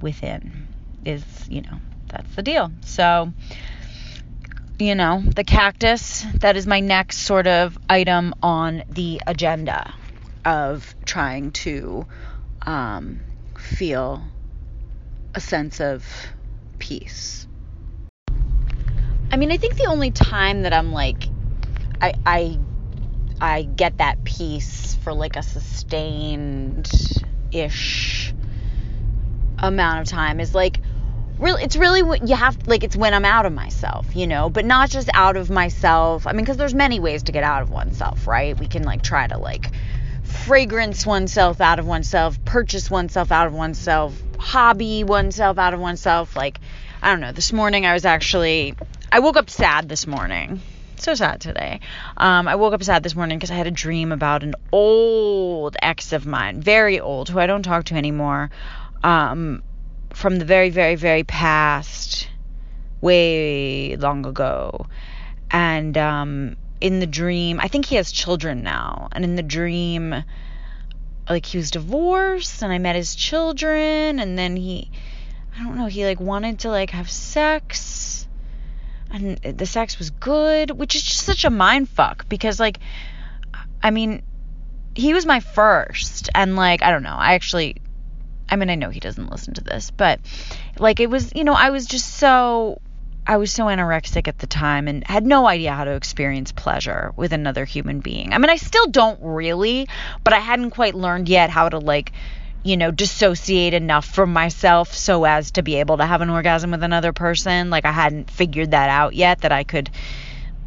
within 0.00 0.68
is, 1.04 1.24
you 1.48 1.62
know, 1.62 1.80
that's 2.08 2.34
the 2.36 2.42
deal. 2.42 2.70
So 2.82 3.32
you 4.78 4.94
know, 4.94 5.22
the 5.22 5.44
cactus. 5.44 6.24
That 6.40 6.56
is 6.56 6.66
my 6.66 6.80
next 6.80 7.18
sort 7.18 7.46
of 7.46 7.78
item 7.88 8.34
on 8.42 8.84
the 8.88 9.22
agenda 9.26 9.94
of 10.44 10.94
trying 11.04 11.52
to 11.52 12.06
um, 12.62 13.20
feel 13.58 14.22
a 15.34 15.40
sense 15.40 15.80
of 15.80 16.06
peace. 16.78 17.46
I 19.30 19.36
mean, 19.36 19.50
I 19.50 19.56
think 19.56 19.76
the 19.76 19.86
only 19.86 20.10
time 20.10 20.62
that 20.62 20.72
I'm 20.72 20.92
like, 20.92 21.24
I, 22.00 22.12
I, 22.24 22.58
I 23.40 23.62
get 23.62 23.98
that 23.98 24.24
peace 24.24 24.94
for 25.02 25.12
like 25.12 25.36
a 25.36 25.42
sustained 25.42 26.90
ish 27.50 28.34
amount 29.58 30.00
of 30.00 30.08
time 30.08 30.38
is 30.38 30.54
like 30.54 30.80
really 31.38 31.62
it's 31.62 31.76
really 31.76 32.18
you 32.24 32.34
have 32.34 32.56
like 32.66 32.82
it's 32.82 32.96
when 32.96 33.12
i'm 33.12 33.24
out 33.24 33.46
of 33.46 33.52
myself 33.52 34.06
you 34.14 34.26
know 34.26 34.48
but 34.48 34.64
not 34.64 34.88
just 34.88 35.08
out 35.14 35.36
of 35.36 35.50
myself 35.50 36.26
i 36.26 36.32
mean 36.32 36.44
because 36.44 36.56
there's 36.56 36.74
many 36.74 36.98
ways 37.00 37.24
to 37.24 37.32
get 37.32 37.44
out 37.44 37.62
of 37.62 37.70
oneself 37.70 38.26
right 38.26 38.58
we 38.58 38.66
can 38.66 38.82
like 38.82 39.02
try 39.02 39.26
to 39.26 39.36
like 39.36 39.70
fragrance 40.22 41.06
oneself 41.06 41.60
out 41.60 41.78
of 41.78 41.86
oneself 41.86 42.42
purchase 42.44 42.90
oneself 42.90 43.30
out 43.30 43.46
of 43.46 43.52
oneself 43.52 44.20
hobby 44.38 45.04
oneself 45.04 45.58
out 45.58 45.74
of 45.74 45.80
oneself 45.80 46.34
like 46.36 46.58
i 47.02 47.10
don't 47.10 47.20
know 47.20 47.32
this 47.32 47.52
morning 47.52 47.84
i 47.84 47.92
was 47.92 48.04
actually 48.04 48.74
i 49.12 49.20
woke 49.20 49.36
up 49.36 49.50
sad 49.50 49.88
this 49.88 50.06
morning 50.06 50.60
so 50.98 51.14
sad 51.14 51.42
today. 51.42 51.80
Um, 52.16 52.48
I 52.48 52.56
woke 52.56 52.72
up 52.72 52.82
sad 52.82 53.02
this 53.02 53.14
morning 53.14 53.38
because 53.38 53.50
I 53.50 53.54
had 53.54 53.66
a 53.66 53.70
dream 53.70 54.12
about 54.12 54.42
an 54.42 54.54
old 54.72 55.76
ex 55.82 56.14
of 56.14 56.24
mine, 56.24 56.62
very 56.62 57.00
old, 57.00 57.28
who 57.28 57.38
I 57.38 57.46
don't 57.46 57.62
talk 57.62 57.84
to 57.86 57.94
anymore. 57.94 58.50
Um, 59.04 59.62
from 60.16 60.38
the 60.38 60.46
very, 60.46 60.70
very, 60.70 60.94
very 60.94 61.24
past, 61.24 62.30
way 63.02 63.96
long 63.96 64.24
ago. 64.24 64.86
And 65.50 65.96
um, 65.98 66.56
in 66.80 67.00
the 67.00 67.06
dream, 67.06 67.60
I 67.60 67.68
think 67.68 67.84
he 67.84 67.96
has 67.96 68.10
children 68.10 68.62
now. 68.62 69.08
And 69.12 69.24
in 69.24 69.36
the 69.36 69.42
dream, 69.42 70.24
like 71.28 71.44
he 71.44 71.58
was 71.58 71.70
divorced, 71.70 72.62
and 72.62 72.72
I 72.72 72.78
met 72.78 72.96
his 72.96 73.14
children, 73.14 74.18
and 74.18 74.38
then 74.38 74.56
he, 74.56 74.90
I 75.54 75.62
don't 75.62 75.76
know, 75.76 75.84
he 75.84 76.06
like 76.06 76.18
wanted 76.18 76.60
to 76.60 76.70
like 76.70 76.90
have 76.90 77.10
sex, 77.10 78.26
and 79.10 79.36
the 79.36 79.66
sex 79.66 79.98
was 79.98 80.08
good, 80.08 80.70
which 80.70 80.94
is 80.94 81.02
just 81.02 81.24
such 81.24 81.44
a 81.44 81.50
mind 81.50 81.90
fuck 81.90 82.26
because 82.26 82.58
like, 82.58 82.78
I 83.82 83.90
mean, 83.90 84.22
he 84.94 85.12
was 85.12 85.26
my 85.26 85.40
first, 85.40 86.30
and 86.34 86.56
like 86.56 86.82
I 86.82 86.90
don't 86.90 87.02
know, 87.02 87.18
I 87.18 87.34
actually 87.34 87.76
I 88.48 88.56
mean, 88.56 88.70
I 88.70 88.74
know 88.74 88.90
he 88.90 89.00
doesn't 89.00 89.30
listen 89.30 89.54
to 89.54 89.64
this, 89.64 89.90
but 89.90 90.20
like 90.78 91.00
it 91.00 91.10
was, 91.10 91.32
you 91.34 91.44
know, 91.44 91.54
I 91.54 91.70
was 91.70 91.86
just 91.86 92.14
so 92.14 92.80
I 93.26 93.38
was 93.38 93.50
so 93.50 93.64
anorexic 93.64 94.28
at 94.28 94.38
the 94.38 94.46
time 94.46 94.86
and 94.86 95.04
had 95.04 95.26
no 95.26 95.48
idea 95.48 95.72
how 95.72 95.84
to 95.84 95.92
experience 95.92 96.52
pleasure 96.52 97.12
with 97.16 97.32
another 97.32 97.64
human 97.64 97.98
being. 97.98 98.32
I 98.32 98.38
mean, 98.38 98.50
I 98.50 98.56
still 98.56 98.86
don't 98.86 99.18
really, 99.20 99.88
but 100.22 100.32
I 100.32 100.38
hadn't 100.38 100.70
quite 100.70 100.94
learned 100.94 101.28
yet 101.28 101.50
how 101.50 101.68
to 101.68 101.78
like, 101.78 102.12
you 102.62 102.76
know, 102.76 102.92
dissociate 102.92 103.74
enough 103.74 104.04
from 104.06 104.32
myself 104.32 104.94
so 104.94 105.24
as 105.24 105.50
to 105.52 105.62
be 105.62 105.76
able 105.76 105.96
to 105.96 106.06
have 106.06 106.20
an 106.20 106.30
orgasm 106.30 106.70
with 106.70 106.84
another 106.84 107.12
person. 107.12 107.68
Like 107.68 107.84
I 107.84 107.92
hadn't 107.92 108.30
figured 108.30 108.70
that 108.70 108.90
out 108.90 109.14
yet 109.14 109.40
that 109.40 109.50
I 109.50 109.64
could 109.64 109.90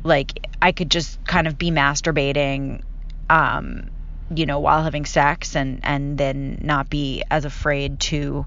like 0.04 0.46
I 0.62 0.74
could 0.74 0.92
just 0.92 1.24
kind 1.26 1.48
of 1.48 1.58
be 1.58 1.72
masturbating 1.72 2.84
um 3.30 3.90
you 4.34 4.46
know, 4.46 4.60
while 4.60 4.84
having 4.84 5.06
sex 5.06 5.56
and 5.56 5.80
and 5.84 6.18
then 6.18 6.60
not 6.62 6.90
be 6.90 7.24
as 7.30 7.46
afraid 7.46 8.00
to 8.00 8.46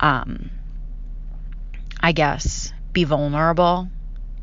um 0.00 0.50
I 2.00 2.12
guess 2.12 2.72
be 2.92 3.04
vulnerable. 3.04 3.88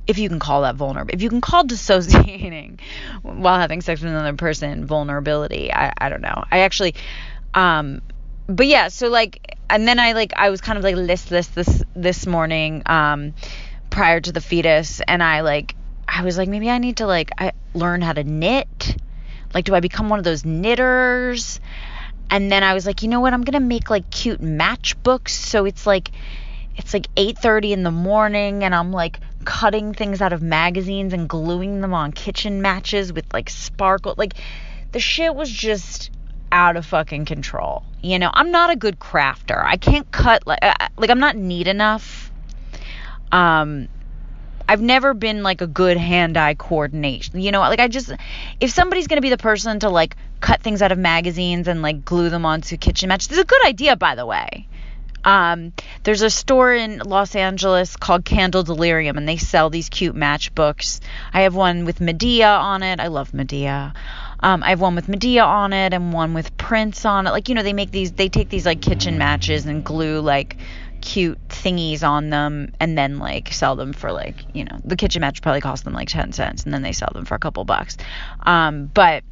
If 0.08 0.18
you 0.18 0.28
can 0.28 0.40
call 0.40 0.64
that 0.64 0.76
vulnerable, 0.76 1.14
if 1.14 1.22
you 1.22 1.30
can 1.30 1.42
call 1.42 1.64
dissociating 1.68 2.80
while 3.22 3.60
having 3.60 3.82
sex 3.82 4.02
with 4.02 4.12
another 4.12 4.34
person 4.34 4.86
vulnerability, 4.86 5.72
I, 5.72 5.94
I 5.98 6.10
don't 6.10 6.22
know. 6.22 6.44
I 6.50 6.60
actually, 6.60 6.96
um, 7.54 8.02
but 8.48 8.66
yeah, 8.66 8.88
so 8.88 9.10
like, 9.10 9.58
and 9.70 9.88
then 9.88 10.00
I 10.00 10.14
like, 10.14 10.34
I 10.36 10.50
was 10.50 10.62
kind 10.62 10.78
of 10.78 10.84
like 10.84 10.96
listless 10.96 11.48
this, 11.48 11.84
this 11.96 12.26
morning, 12.26 12.82
um, 12.88 13.36
prior 13.92 14.20
to 14.20 14.32
the 14.32 14.42
fetus. 14.42 15.02
And 15.08 15.22
I 15.22 15.42
like, 15.42 15.76
I 16.08 16.24
was 16.24 16.38
like, 16.38 16.50
maybe 16.50 16.70
I 16.70 16.80
need 16.80 16.98
to 16.98 17.06
like, 17.06 17.30
I 17.38 17.52
learn 17.76 18.02
how 18.02 18.14
to 18.14 18.24
knit 18.24 18.98
like, 19.54 19.66
do 19.66 19.76
I 19.76 19.80
become 19.80 20.10
one 20.10 20.20
of 20.20 20.26
those 20.26 20.46
knitters? 20.46 21.60
And 22.30 22.52
then 22.52 22.64
I 22.64 22.74
was 22.74 22.86
like, 22.86 23.02
you 23.02 23.10
know 23.10 23.20
what? 23.20 23.34
I'm 23.34 23.44
gonna 23.44 23.60
make 23.60 23.90
like 23.90 24.10
cute 24.12 24.42
matchbooks. 24.42 25.30
So 25.30 25.66
it's 25.66 25.88
like 25.88 26.12
it's 26.76 26.94
like 26.94 27.08
8:30 27.16 27.72
in 27.72 27.84
the 27.84 27.92
morning, 27.92 28.64
and 28.64 28.74
I'm 28.74 28.92
like 28.92 29.20
cutting 29.46 29.94
things 29.94 30.22
out 30.22 30.34
of 30.34 30.42
magazines 30.42 31.14
and 31.14 31.28
gluing 31.28 31.82
them 31.82 31.94
on 31.94 32.12
kitchen 32.12 32.62
matches 32.62 33.12
with 33.12 33.26
like 33.34 33.50
sparkle. 33.50 34.14
Like 34.18 34.34
the 34.92 35.00
shit 35.00 35.34
was 35.34 35.50
just 35.50 36.12
out 36.52 36.78
of 36.78 36.86
fucking 36.86 37.26
control. 37.26 37.84
You 38.02 38.20
know, 38.20 38.30
I'm 38.34 38.52
not 38.52 38.70
a 38.70 38.76
good 38.76 39.00
crafter. 39.00 39.64
I 39.64 39.78
can't 39.78 40.10
cut 40.12 40.46
like 40.46 40.60
like 40.98 41.10
I'm 41.10 41.20
not 41.20 41.36
neat 41.36 41.68
enough. 41.68 42.32
Um 43.32 43.88
I've 44.70 44.82
never 44.82 45.16
been 45.16 45.42
like 45.42 45.62
a 45.62 45.68
good 45.68 45.98
hand-eye 45.98 46.54
coordination. 46.54 47.40
You 47.42 47.52
know, 47.52 47.60
like 47.62 47.80
I 47.80 47.88
just 47.88 48.12
if 48.60 48.70
somebody's 48.70 49.08
going 49.08 49.18
to 49.18 49.22
be 49.22 49.32
the 49.32 49.38
person 49.38 49.80
to 49.80 49.90
like 49.90 50.16
cut 50.42 50.62
things 50.62 50.84
out 50.84 50.92
of 50.92 51.00
magazines 51.00 51.68
and 51.68 51.82
like 51.82 52.06
glue 52.06 52.30
them 52.30 52.46
onto 52.46 52.78
kitchen 52.78 53.10
matches, 53.10 53.30
This 53.30 53.40
is 53.40 53.44
a 53.46 53.48
good 53.48 53.66
idea 53.66 53.96
by 53.96 54.14
the 54.14 54.28
way. 54.28 54.68
Um, 55.24 55.74
there's 56.04 56.22
a 56.22 56.30
store 56.30 56.72
in 56.72 57.00
Los 57.00 57.36
Angeles 57.36 57.98
called 57.98 58.24
Candle 58.24 58.62
Delirium, 58.62 59.18
and 59.18 59.28
they 59.28 59.38
sell 59.38 59.72
these 59.72 59.90
cute 59.90 60.16
matchbooks. 60.16 61.02
I 61.34 61.42
have 61.42 61.56
one 61.56 61.86
with 61.86 62.00
Medea 62.00 62.48
on 62.48 62.84
it. 62.84 63.00
I 63.00 63.08
love 63.08 63.34
Medea. 63.34 63.94
Um, 64.40 64.64
I 64.64 64.70
have 64.70 64.80
one 64.80 64.96
with 64.96 65.10
Medea 65.10 65.44
on 65.44 65.74
it, 65.74 65.94
and 65.96 66.14
one 66.14 66.36
with 66.36 66.56
Prince 66.58 67.06
on 67.06 67.26
it. 67.26 67.32
Like 67.32 67.50
you 67.50 67.56
know, 67.56 67.64
they 67.64 67.74
make 67.74 67.90
these. 67.90 68.12
They 68.12 68.30
take 68.30 68.50
these 68.50 68.68
like 68.68 68.82
kitchen 68.82 69.18
matches 69.18 69.66
and 69.66 69.84
glue 69.84 70.22
like 70.22 70.58
cute 71.02 71.40
thingies 71.50 72.04
on 72.04 72.30
them 72.30 72.72
and 72.80 72.98
then 72.98 73.20
like 73.20 73.52
sell 73.52 73.76
them 73.76 73.94
for 73.94 74.12
like 74.12 74.36
you 74.54 74.64
know 74.64 74.78
the 74.84 74.96
kitchen 74.96 75.22
match 75.22 75.42
probably 75.42 75.62
cost 75.62 75.84
them 75.84 75.94
like 75.94 76.10
10 76.10 76.32
cents 76.32 76.64
and 76.64 76.74
then 76.74 76.82
they 76.82 76.92
sell 76.92 77.10
them 77.14 77.26
for 77.26 77.36
a 77.36 77.40
couple 77.40 77.64
bucks. 77.66 77.98
Um 78.42 78.92
but 78.94 79.24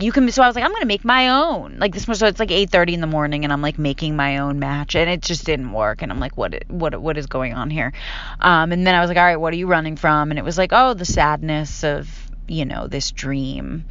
you 0.00 0.10
can 0.10 0.30
so 0.32 0.42
i 0.42 0.46
was 0.46 0.56
like 0.56 0.64
i'm 0.64 0.72
gonna 0.72 0.86
make 0.86 1.04
my 1.04 1.28
own. 1.28 1.78
Like 1.78 1.92
this 1.92 2.04
so 2.04 2.26
it's 2.26 2.40
like 2.40 2.48
8.30 2.48 2.94
in 2.94 3.00
the 3.00 3.06
morning 3.06 3.44
and 3.44 3.52
i'm 3.52 3.62
like 3.62 3.78
making 3.78 4.16
my 4.16 4.38
own 4.38 4.58
match 4.58 4.94
and 4.96 5.08
it 5.08 5.22
just 5.22 5.44
didn't 5.44 5.72
work 5.72 6.02
and 6.02 6.10
i'm 6.10 6.20
like 6.20 6.36
what 6.36 6.64
what 6.68 7.00
what 7.00 7.16
is 7.16 7.26
going 7.26 7.54
on 7.54 7.70
here? 7.70 7.92
Um 8.40 8.72
and 8.72 8.86
then 8.86 8.94
i 8.94 9.00
was 9.00 9.08
like 9.08 9.18
all 9.18 9.24
right 9.24 9.36
what 9.36 9.52
are 9.52 9.56
you 9.56 9.66
running 9.66 9.96
from? 9.96 10.30
And 10.30 10.38
it 10.38 10.44
was 10.44 10.58
like 10.58 10.70
oh 10.72 10.94
the 10.94 11.04
sadness 11.04 11.84
of 11.84 12.08
you 12.48 12.64
know 12.64 12.86
this 12.86 13.10
dream. 13.10 13.84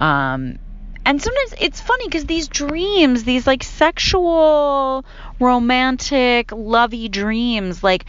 Um 0.00 0.58
and 1.04 1.22
sometimes 1.22 1.54
it's 1.60 1.80
funny 1.80 2.06
because 2.06 2.26
these 2.26 2.48
dreams, 2.48 3.24
these 3.24 3.46
like 3.46 3.62
sexual, 3.62 5.04
romantic, 5.40 6.52
lovey 6.52 7.08
dreams, 7.08 7.82
like, 7.82 8.04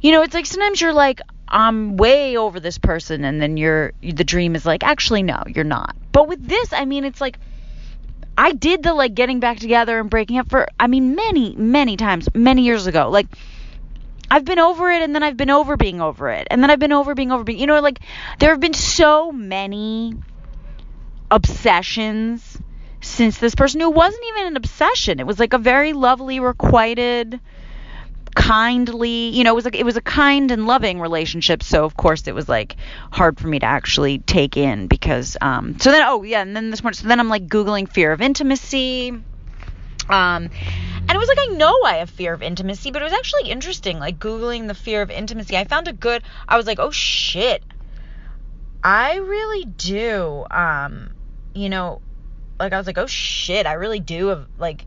you 0.00 0.12
know, 0.12 0.22
it's 0.22 0.34
like 0.34 0.46
sometimes 0.46 0.80
you're 0.80 0.92
like, 0.92 1.20
I'm 1.48 1.96
way 1.96 2.36
over 2.36 2.60
this 2.60 2.78
person, 2.78 3.24
and 3.24 3.40
then 3.40 3.56
you're, 3.56 3.92
the 4.02 4.24
dream 4.24 4.56
is 4.56 4.66
like, 4.66 4.82
actually, 4.82 5.22
no, 5.22 5.42
you're 5.46 5.64
not. 5.64 5.94
But 6.12 6.28
with 6.28 6.46
this, 6.46 6.72
I 6.72 6.84
mean, 6.84 7.04
it's 7.04 7.20
like, 7.20 7.38
I 8.36 8.52
did 8.52 8.82
the 8.82 8.92
like 8.92 9.14
getting 9.14 9.40
back 9.40 9.58
together 9.58 9.98
and 9.98 10.10
breaking 10.10 10.38
up 10.38 10.50
for, 10.50 10.68
I 10.78 10.88
mean, 10.88 11.14
many, 11.14 11.54
many 11.56 11.96
times, 11.96 12.28
many 12.34 12.62
years 12.62 12.86
ago. 12.86 13.08
Like, 13.08 13.26
I've 14.30 14.44
been 14.44 14.58
over 14.58 14.90
it 14.90 15.02
and 15.02 15.14
then 15.14 15.22
I've 15.22 15.36
been 15.36 15.50
over 15.50 15.76
being 15.76 16.00
over 16.00 16.30
it. 16.30 16.48
And 16.50 16.62
then 16.62 16.70
I've 16.70 16.78
been 16.78 16.92
over 16.92 17.14
being 17.14 17.32
over 17.32 17.44
being, 17.44 17.58
you 17.58 17.66
know, 17.66 17.80
like 17.80 18.00
there 18.38 18.50
have 18.50 18.60
been 18.60 18.74
so 18.74 19.32
many 19.32 20.14
obsessions 21.30 22.58
since 23.00 23.38
this 23.38 23.54
person 23.54 23.80
who 23.80 23.90
wasn't 23.90 24.24
even 24.28 24.46
an 24.46 24.56
obsession. 24.56 25.20
It 25.20 25.26
was 25.26 25.38
like 25.38 25.52
a 25.52 25.58
very 25.58 25.92
lovely, 25.92 26.40
requited, 26.40 27.40
kindly, 28.34 29.30
you 29.30 29.44
know, 29.44 29.52
it 29.52 29.54
was 29.54 29.64
like 29.64 29.76
it 29.76 29.84
was 29.84 29.96
a 29.96 30.02
kind 30.02 30.50
and 30.50 30.66
loving 30.66 31.00
relationship. 31.00 31.62
So 31.62 31.84
of 31.84 31.96
course 31.96 32.26
it 32.28 32.34
was 32.34 32.48
like 32.48 32.76
hard 33.10 33.38
for 33.40 33.48
me 33.48 33.58
to 33.58 33.66
actually 33.66 34.18
take 34.18 34.56
in 34.56 34.86
because 34.86 35.36
um 35.40 35.78
so 35.80 35.90
then 35.90 36.02
oh 36.06 36.22
yeah, 36.22 36.42
and 36.42 36.54
then 36.54 36.70
this 36.70 36.82
morning 36.82 36.96
so 36.96 37.08
then 37.08 37.18
I'm 37.18 37.28
like 37.28 37.46
googling 37.46 37.88
fear 37.88 38.12
of 38.12 38.20
intimacy. 38.20 39.10
Um 40.08 40.50
and 41.08 41.10
it 41.10 41.18
was 41.18 41.28
like 41.28 41.38
I 41.40 41.54
know 41.56 41.74
I 41.84 41.94
have 41.94 42.10
fear 42.10 42.34
of 42.34 42.42
intimacy, 42.42 42.90
but 42.90 43.02
it 43.02 43.04
was 43.04 43.14
actually 43.14 43.50
interesting 43.50 43.98
like 43.98 44.18
googling 44.18 44.68
the 44.68 44.74
fear 44.74 45.02
of 45.02 45.10
intimacy. 45.10 45.56
I 45.56 45.64
found 45.64 45.88
a 45.88 45.92
good 45.92 46.22
I 46.46 46.56
was 46.56 46.66
like, 46.66 46.78
"Oh 46.78 46.90
shit. 46.90 47.64
I 48.82 49.16
really 49.16 49.64
do 49.64 50.44
um 50.50 51.10
you 51.56 51.68
know, 51.68 52.00
like 52.60 52.72
I 52.72 52.78
was 52.78 52.86
like, 52.86 52.98
oh 52.98 53.06
shit, 53.06 53.66
I 53.66 53.74
really 53.74 54.00
do 54.00 54.28
have 54.28 54.46
like 54.58 54.86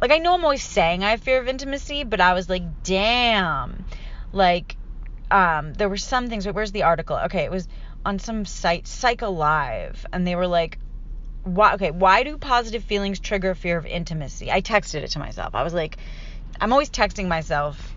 like 0.00 0.10
I 0.10 0.18
know 0.18 0.34
I'm 0.34 0.44
always 0.44 0.62
saying 0.62 1.04
I 1.04 1.10
have 1.10 1.22
fear 1.22 1.40
of 1.40 1.48
intimacy, 1.48 2.04
but 2.04 2.20
I 2.20 2.34
was 2.34 2.48
like, 2.48 2.62
damn. 2.82 3.84
Like 4.32 4.76
um 5.30 5.74
there 5.74 5.88
were 5.88 5.96
some 5.96 6.28
things, 6.28 6.46
where's 6.46 6.72
the 6.72 6.82
article? 6.82 7.16
Okay, 7.16 7.44
it 7.44 7.50
was 7.50 7.68
on 8.04 8.18
some 8.18 8.44
site 8.44 8.84
PsychAlive 8.84 10.04
and 10.12 10.26
they 10.26 10.34
were 10.34 10.46
like 10.46 10.78
why 11.44 11.74
okay, 11.74 11.90
why 11.90 12.22
do 12.22 12.36
positive 12.36 12.84
feelings 12.84 13.20
trigger 13.20 13.54
fear 13.54 13.78
of 13.78 13.86
intimacy? 13.86 14.50
I 14.50 14.60
texted 14.60 15.02
it 15.02 15.08
to 15.12 15.18
myself. 15.18 15.54
I 15.54 15.62
was 15.62 15.74
like 15.74 15.96
I'm 16.60 16.72
always 16.72 16.90
texting 16.90 17.28
myself 17.28 17.94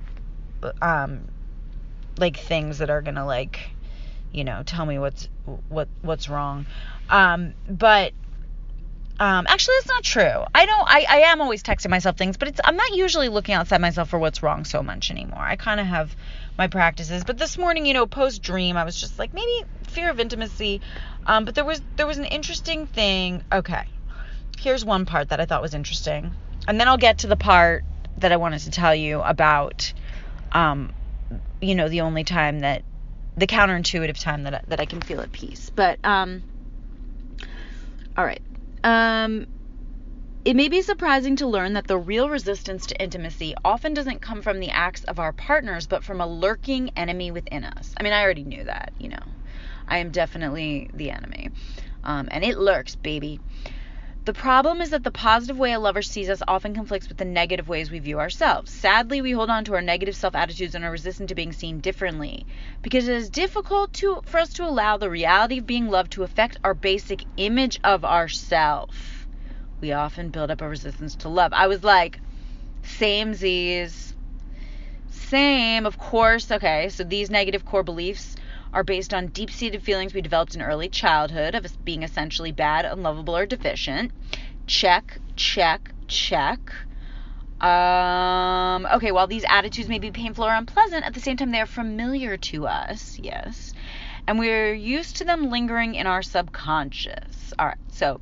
um 0.82 1.28
like 2.18 2.38
things 2.38 2.78
that 2.78 2.90
are 2.90 3.02
gonna 3.02 3.26
like 3.26 3.72
you 4.34 4.44
know 4.44 4.64
tell 4.66 4.86
me 4.86 5.00
what's 5.00 5.28
what 5.70 5.88
what's 6.02 6.28
wrong 6.28 6.66
um 7.10 7.54
but 7.70 8.14
um, 9.20 9.46
actually, 9.48 9.76
that's 9.80 9.90
not 9.90 10.04
true. 10.04 10.44
I 10.56 10.66
don't. 10.66 10.88
I, 10.88 11.06
I 11.08 11.18
am 11.32 11.40
always 11.40 11.62
texting 11.62 11.92
myself 11.92 12.18
things, 12.18 12.36
but 12.36 12.48
it's. 12.48 12.60
I'm 12.64 12.76
not 12.76 12.96
usually 12.96 13.30
looking 13.30 13.54
outside 13.54 13.80
myself 13.80 14.10
for 14.10 14.18
what's 14.18 14.42
wrong 14.42 14.66
so 14.66 14.82
much 14.82 15.12
anymore. 15.12 15.40
I 15.40 15.56
kind 15.56 15.80
of 15.80 15.86
have 15.86 16.16
my 16.58 16.68
practices. 16.68 17.24
But 17.24 17.38
this 17.38 17.58
morning, 17.58 17.86
you 17.86 17.94
know, 17.94 18.08
post 18.08 18.42
dream, 18.42 18.76
I 18.76 18.84
was 18.84 19.00
just 19.00 19.20
like 19.20 19.34
maybe 19.34 19.70
fear 19.84 20.10
of 20.10 20.20
intimacy. 20.20 20.82
Um, 21.28 21.46
but 21.46 21.54
there 21.54 21.64
was 21.64 21.82
there 21.96 22.08
was 22.08 22.18
an 22.18 22.26
interesting 22.26 22.88
thing. 22.88 23.44
Okay, 23.52 23.84
here's 24.60 24.84
one 24.84 25.06
part 25.06 25.30
that 25.30 25.40
I 25.40 25.46
thought 25.46 25.62
was 25.62 25.76
interesting, 25.76 26.34
and 26.68 26.80
then 26.80 26.88
I'll 26.88 26.98
get 26.98 27.20
to 27.20 27.28
the 27.28 27.38
part 27.38 27.86
that 28.18 28.32
I 28.32 28.38
wanted 28.38 28.62
to 28.62 28.72
tell 28.72 28.96
you 28.96 29.22
about. 29.22 29.94
Um, 30.52 30.92
you 31.62 31.76
know, 31.76 31.88
the 31.88 32.02
only 32.02 32.24
time 32.24 32.60
that 32.60 32.84
the 33.38 33.48
counterintuitive 33.48 34.20
time 34.20 34.44
that 34.44 34.66
that 34.68 34.80
I 34.80 34.86
can 34.86 35.02
feel 35.02 35.22
at 35.22 35.32
peace. 35.32 35.72
But 35.76 36.00
um, 36.04 36.44
all 38.16 38.26
right. 38.26 38.42
Um, 38.84 39.48
it 40.46 40.56
may 40.58 40.68
be 40.68 40.82
surprising 40.82 41.38
to 41.38 41.48
learn 41.48 41.74
that 41.74 41.88
the 41.88 41.98
real 41.98 42.30
resistance 42.30 42.88
to 42.88 43.02
intimacy 43.02 43.56
often 43.64 43.94
doesn't 43.94 44.22
come 44.22 44.42
from 44.42 44.60
the 44.60 44.72
acts 44.72 45.06
of 45.06 45.18
our 45.18 45.32
partners, 45.32 45.88
but 45.88 46.04
from 46.04 46.20
a 46.20 46.28
lurking 46.28 46.92
enemy 46.98 47.32
within 47.32 47.64
us. 47.64 47.94
I 47.98 48.04
mean, 48.04 48.12
I 48.12 48.24
already 48.24 48.44
knew 48.44 48.66
that, 48.66 48.92
you 49.00 49.10
know. 49.10 49.24
I 49.88 50.00
am 50.00 50.12
definitely 50.12 50.90
the 50.94 51.12
enemy. 51.12 51.50
Um, 52.04 52.28
and 52.30 52.44
it 52.44 52.58
lurks, 52.58 52.96
baby. 52.96 53.40
The 54.26 54.34
problem 54.34 54.80
is 54.80 54.92
that 54.92 55.04
the 55.04 55.12
positive 55.12 55.58
way 55.58 55.74
a 55.74 55.80
lover 55.80 56.02
sees 56.02 56.30
us 56.30 56.42
often 56.48 56.74
conflicts 56.74 57.10
with 57.10 57.18
the 57.18 57.26
negative 57.26 57.68
ways 57.68 57.92
we 57.92 58.00
view 58.00 58.22
ourselves. 58.22 58.72
Sadly, 58.72 59.22
we 59.22 59.32
hold 59.32 59.50
on 59.50 59.66
to 59.66 59.74
our 59.74 59.82
negative 59.82 60.16
self 60.16 60.34
attitudes 60.34 60.76
and 60.76 60.86
are 60.86 60.92
resistant 60.92 61.28
to 61.28 61.36
being 61.36 61.52
seen 61.52 61.82
differently 61.82 62.46
because 62.82 63.10
it 63.10 63.18
is 63.18 63.30
difficult 63.30 63.92
to, 63.96 64.22
for 64.24 64.38
us 64.38 64.54
to 64.54 64.64
allow 64.64 64.96
the 64.96 65.10
reality 65.10 65.58
of 65.58 65.68
being 65.68 65.90
loved 65.90 66.14
to 66.14 66.24
affect 66.24 66.58
our 66.64 66.74
basic 66.74 67.26
image 67.36 67.82
of 67.84 68.06
ourself. 68.06 69.28
We 69.82 69.92
often 69.92 70.30
build 70.30 70.52
up 70.52 70.62
a 70.62 70.70
resistance 70.70 71.16
to 71.16 71.28
love. 71.28 71.52
I 71.52 71.68
was 71.68 71.84
like, 71.84 72.22
same 72.84 73.34
Z's. 73.34 74.14
Same, 75.10 75.86
of 75.86 75.98
course. 75.98 76.50
Okay, 76.50 76.88
so 76.88 77.04
these 77.04 77.30
negative 77.30 77.66
core 77.66 77.84
beliefs 77.84 78.33
are 78.74 78.84
based 78.84 79.14
on 79.14 79.28
deep 79.28 79.52
seated 79.52 79.84
feelings 79.84 80.14
we 80.14 80.22
developed 80.22 80.56
in 80.56 80.62
early 80.62 80.90
childhood 80.90 81.56
of 81.56 81.86
being 81.86 82.04
essentially 82.04 82.52
bad, 82.52 82.86
unlovable, 82.86 83.38
or 83.38 83.46
deficient. 83.46 84.12
Check, 84.66 85.20
check, 85.36 85.92
check. 86.08 86.60
Um, 87.62 88.86
okay, 88.94 89.12
while 89.12 89.28
these 89.28 89.46
attitudes 89.48 89.88
may 89.88 90.00
be 90.00 90.12
painful 90.12 90.46
or 90.46 90.54
unpleasant, 90.54 91.06
at 91.06 91.14
the 91.14 91.20
same 91.20 91.38
time 91.38 91.52
they 91.52 91.62
are 91.62 91.66
familiar 91.66 92.36
to 92.38 92.68
us, 92.68 93.20
yes. 93.20 93.74
And 94.28 94.40
we're 94.40 94.74
used 94.74 95.18
to 95.18 95.26
them 95.26 95.50
lingering 95.50 95.96
in 95.96 96.08
our 96.08 96.22
subconscious. 96.22 97.54
All 97.60 97.68
right, 97.68 97.78
so 97.90 98.20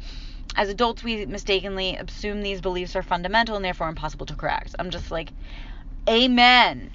as 0.56 0.70
adults, 0.70 1.04
we 1.04 1.26
mistakenly 1.26 1.96
assume 1.96 2.42
these 2.42 2.62
beliefs 2.62 2.96
are 2.96 3.04
fundamental 3.04 3.56
and 3.56 3.64
therefore 3.64 3.88
impossible 3.88 4.26
to 4.26 4.36
correct. 4.36 4.76
I'm 4.78 4.90
just 4.90 5.10
like, 5.10 5.32
amen. 6.10 6.92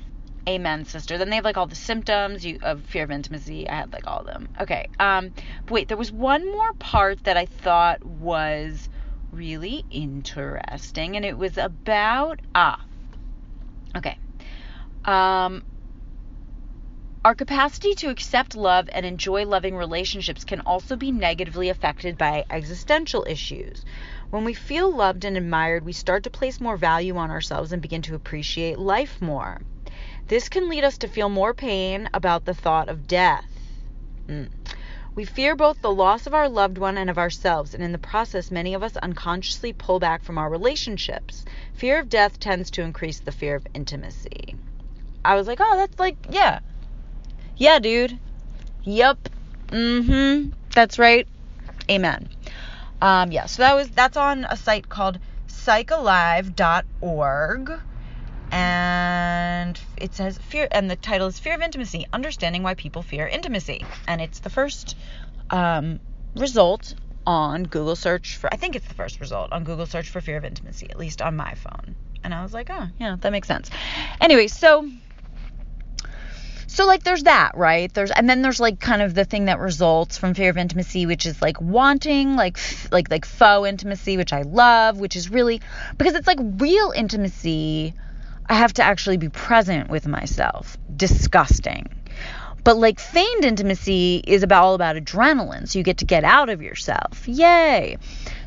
Amen, 0.49 0.85
sister. 0.85 1.19
Then 1.19 1.29
they 1.29 1.37
have 1.37 1.45
like 1.45 1.57
all 1.57 1.67
the 1.67 1.75
symptoms 1.75 2.47
you, 2.47 2.59
of 2.63 2.85
fear 2.85 3.03
of 3.03 3.11
intimacy. 3.11 3.69
I 3.69 3.75
had 3.75 3.93
like 3.93 4.07
all 4.07 4.21
of 4.21 4.27
them. 4.27 4.49
Okay. 4.61 4.87
Um, 5.01 5.33
wait, 5.69 5.89
there 5.89 5.97
was 5.97 6.13
one 6.13 6.45
more 6.53 6.73
part 6.75 7.25
that 7.25 7.37
I 7.37 7.47
thought 7.47 8.05
was 8.05 8.89
really 9.33 9.85
interesting, 9.91 11.17
and 11.17 11.25
it 11.25 11.37
was 11.37 11.59
about 11.59 12.41
ah. 12.55 12.81
Okay. 13.97 14.19
Um, 15.05 15.65
our 17.25 17.35
capacity 17.35 17.95
to 17.97 18.11
accept 18.11 18.55
love 18.55 18.89
and 18.93 19.05
enjoy 19.05 19.47
loving 19.47 19.77
relationships 19.77 20.45
can 20.45 20.61
also 20.61 20.95
be 20.95 21.11
negatively 21.11 21.71
affected 21.71 22.17
by 22.17 22.45
existential 22.51 23.27
issues. 23.29 23.85
When 24.31 24.45
we 24.45 24.55
feel 24.55 24.95
loved 24.95 25.25
and 25.25 25.37
admired, 25.37 25.85
we 25.85 25.93
start 25.93 26.23
to 26.23 26.31
place 26.31 26.61
more 26.61 26.77
value 26.77 27.17
on 27.17 27.33
ourselves 27.33 27.73
and 27.73 27.83
begin 27.83 28.03
to 28.03 28.15
appreciate 28.15 28.79
life 28.79 29.21
more. 29.21 29.61
This 30.29 30.49
can 30.49 30.69
lead 30.69 30.83
us 30.83 30.99
to 30.99 31.09
feel 31.09 31.29
more 31.29 31.55
pain 31.55 32.09
about 32.13 32.45
the 32.45 32.55
thought 32.55 32.89
of 32.89 33.07
death. 33.07 33.47
Mm. 34.27 34.49
We 35.15 35.25
fear 35.25 35.55
both 35.55 35.81
the 35.81 35.95
loss 35.95 36.27
of 36.27 36.35
our 36.35 36.49
loved 36.49 36.79
one 36.79 36.99
and 36.99 37.09
of 37.09 37.17
ourselves, 37.17 37.75
and 37.75 37.83
in 37.83 37.93
the 37.93 37.99
process, 37.99 38.51
many 38.51 38.75
of 38.75 38.83
us 38.83 38.97
unconsciously 38.97 39.73
pull 39.73 40.01
back 40.01 40.25
from 40.25 40.37
our 40.37 40.51
relationships. 40.51 41.45
Fear 41.75 42.01
of 42.01 42.09
death 42.09 42.41
tends 42.41 42.73
to 42.73 42.83
increase 42.83 43.21
the 43.21 43.33
fear 43.33 43.55
of 43.55 43.67
intimacy. 43.73 44.57
I 45.25 45.37
was 45.37 45.47
like, 45.47 45.59
oh, 45.61 45.77
that's 45.77 45.99
like, 45.99 46.17
yeah. 46.29 46.59
Yeah, 47.57 47.79
dude. 47.79 48.19
Yup. 48.83 49.29
Mm 49.69 50.07
hmm. 50.07 50.51
That's 50.75 50.99
right. 50.99 51.27
Amen. 51.89 52.29
Um, 53.01 53.33
yeah, 53.33 53.47
so 53.47 53.63
that 53.63 53.75
was 53.75 53.89
that's 53.91 54.17
on 54.17 54.45
a 54.45 54.57
site 54.57 54.89
called 54.89 55.19
psychalive.org 55.49 57.73
and 58.51 59.81
it 59.97 60.15
says 60.15 60.39
fear 60.39 60.69
and 60.71 60.91
the 60.91 60.97
title 60.97 61.27
is 61.27 61.39
fear 61.39 61.55
of 61.55 61.61
intimacy 61.61 62.07
understanding 62.13 62.63
why 62.63 62.75
people 62.75 63.03
fear 63.03 63.27
intimacy. 63.27 63.85
And 64.07 64.21
it's 64.21 64.41
the 64.41 64.51
first 64.51 64.97
um, 65.51 66.01
result 66.37 66.95
on 67.27 67.65
google 67.65 67.97
search 67.97 68.37
for 68.37 68.49
i 68.55 68.57
think 68.57 68.77
it's 68.77 68.87
the 68.87 68.95
first 68.95 69.19
result 69.19 69.51
on 69.51 69.65
google 69.65 69.85
search 69.85 70.09
for 70.11 70.21
fear 70.21 70.37
of 70.37 70.45
intimacy 70.45 70.89
at 70.89 70.97
least 70.97 71.21
on 71.21 71.35
my 71.35 71.55
phone. 71.55 71.97
And 72.23 72.33
i 72.33 72.43
was 72.43 72.53
like 72.53 72.69
oh 72.71 72.87
yeah 72.99 73.17
that 73.21 73.33
makes 73.33 73.49
sense. 73.49 73.71
Anyway 74.21 74.47
so 74.47 74.89
so 76.69 76.87
like 76.87 77.03
there's 77.05 77.23
that 77.25 77.53
right? 77.57 77.93
There's 77.95 78.11
and 78.11 78.29
then 78.29 78.43
there's 78.43 78.61
like 78.61 78.79
kind 78.81 79.01
of 79.03 79.15
the 79.15 79.25
thing 79.25 79.47
that 79.47 79.59
results 79.59 80.19
from 80.19 80.35
fear 80.35 80.51
of 80.51 80.57
intimacy 80.57 81.07
which 81.07 81.27
is 81.27 81.41
like 81.43 81.61
wanting 81.61 82.37
like 82.37 82.59
like 82.93 83.11
like 83.11 83.25
faux 83.25 83.69
intimacy 83.69 84.17
which 84.17 84.33
i 84.33 84.43
love 84.43 84.99
which 85.01 85.17
is 85.17 85.31
really 85.31 85.61
because 85.97 86.15
it's 86.15 86.27
like 86.27 86.39
real 86.59 86.93
intimacy 86.95 87.95
I 88.49 88.55
have 88.55 88.75
to 88.75 88.83
actually 88.83 89.17
be 89.17 89.29
present 89.29 89.89
with 89.91 90.07
myself. 90.07 90.77
Disgusting. 90.97 91.89
But 92.67 92.79
like 92.79 92.99
feigned 92.99 93.45
intimacy 93.45 94.25
is 94.27 94.43
about 94.43 94.65
all 94.65 94.75
about 94.75 94.97
adrenaline, 94.97 95.69
so 95.69 95.79
you 95.79 95.85
get 95.85 95.99
to 95.99 96.05
get 96.05 96.25
out 96.25 96.49
of 96.49 96.63
yourself. 96.63 97.29
Yay. 97.29 97.97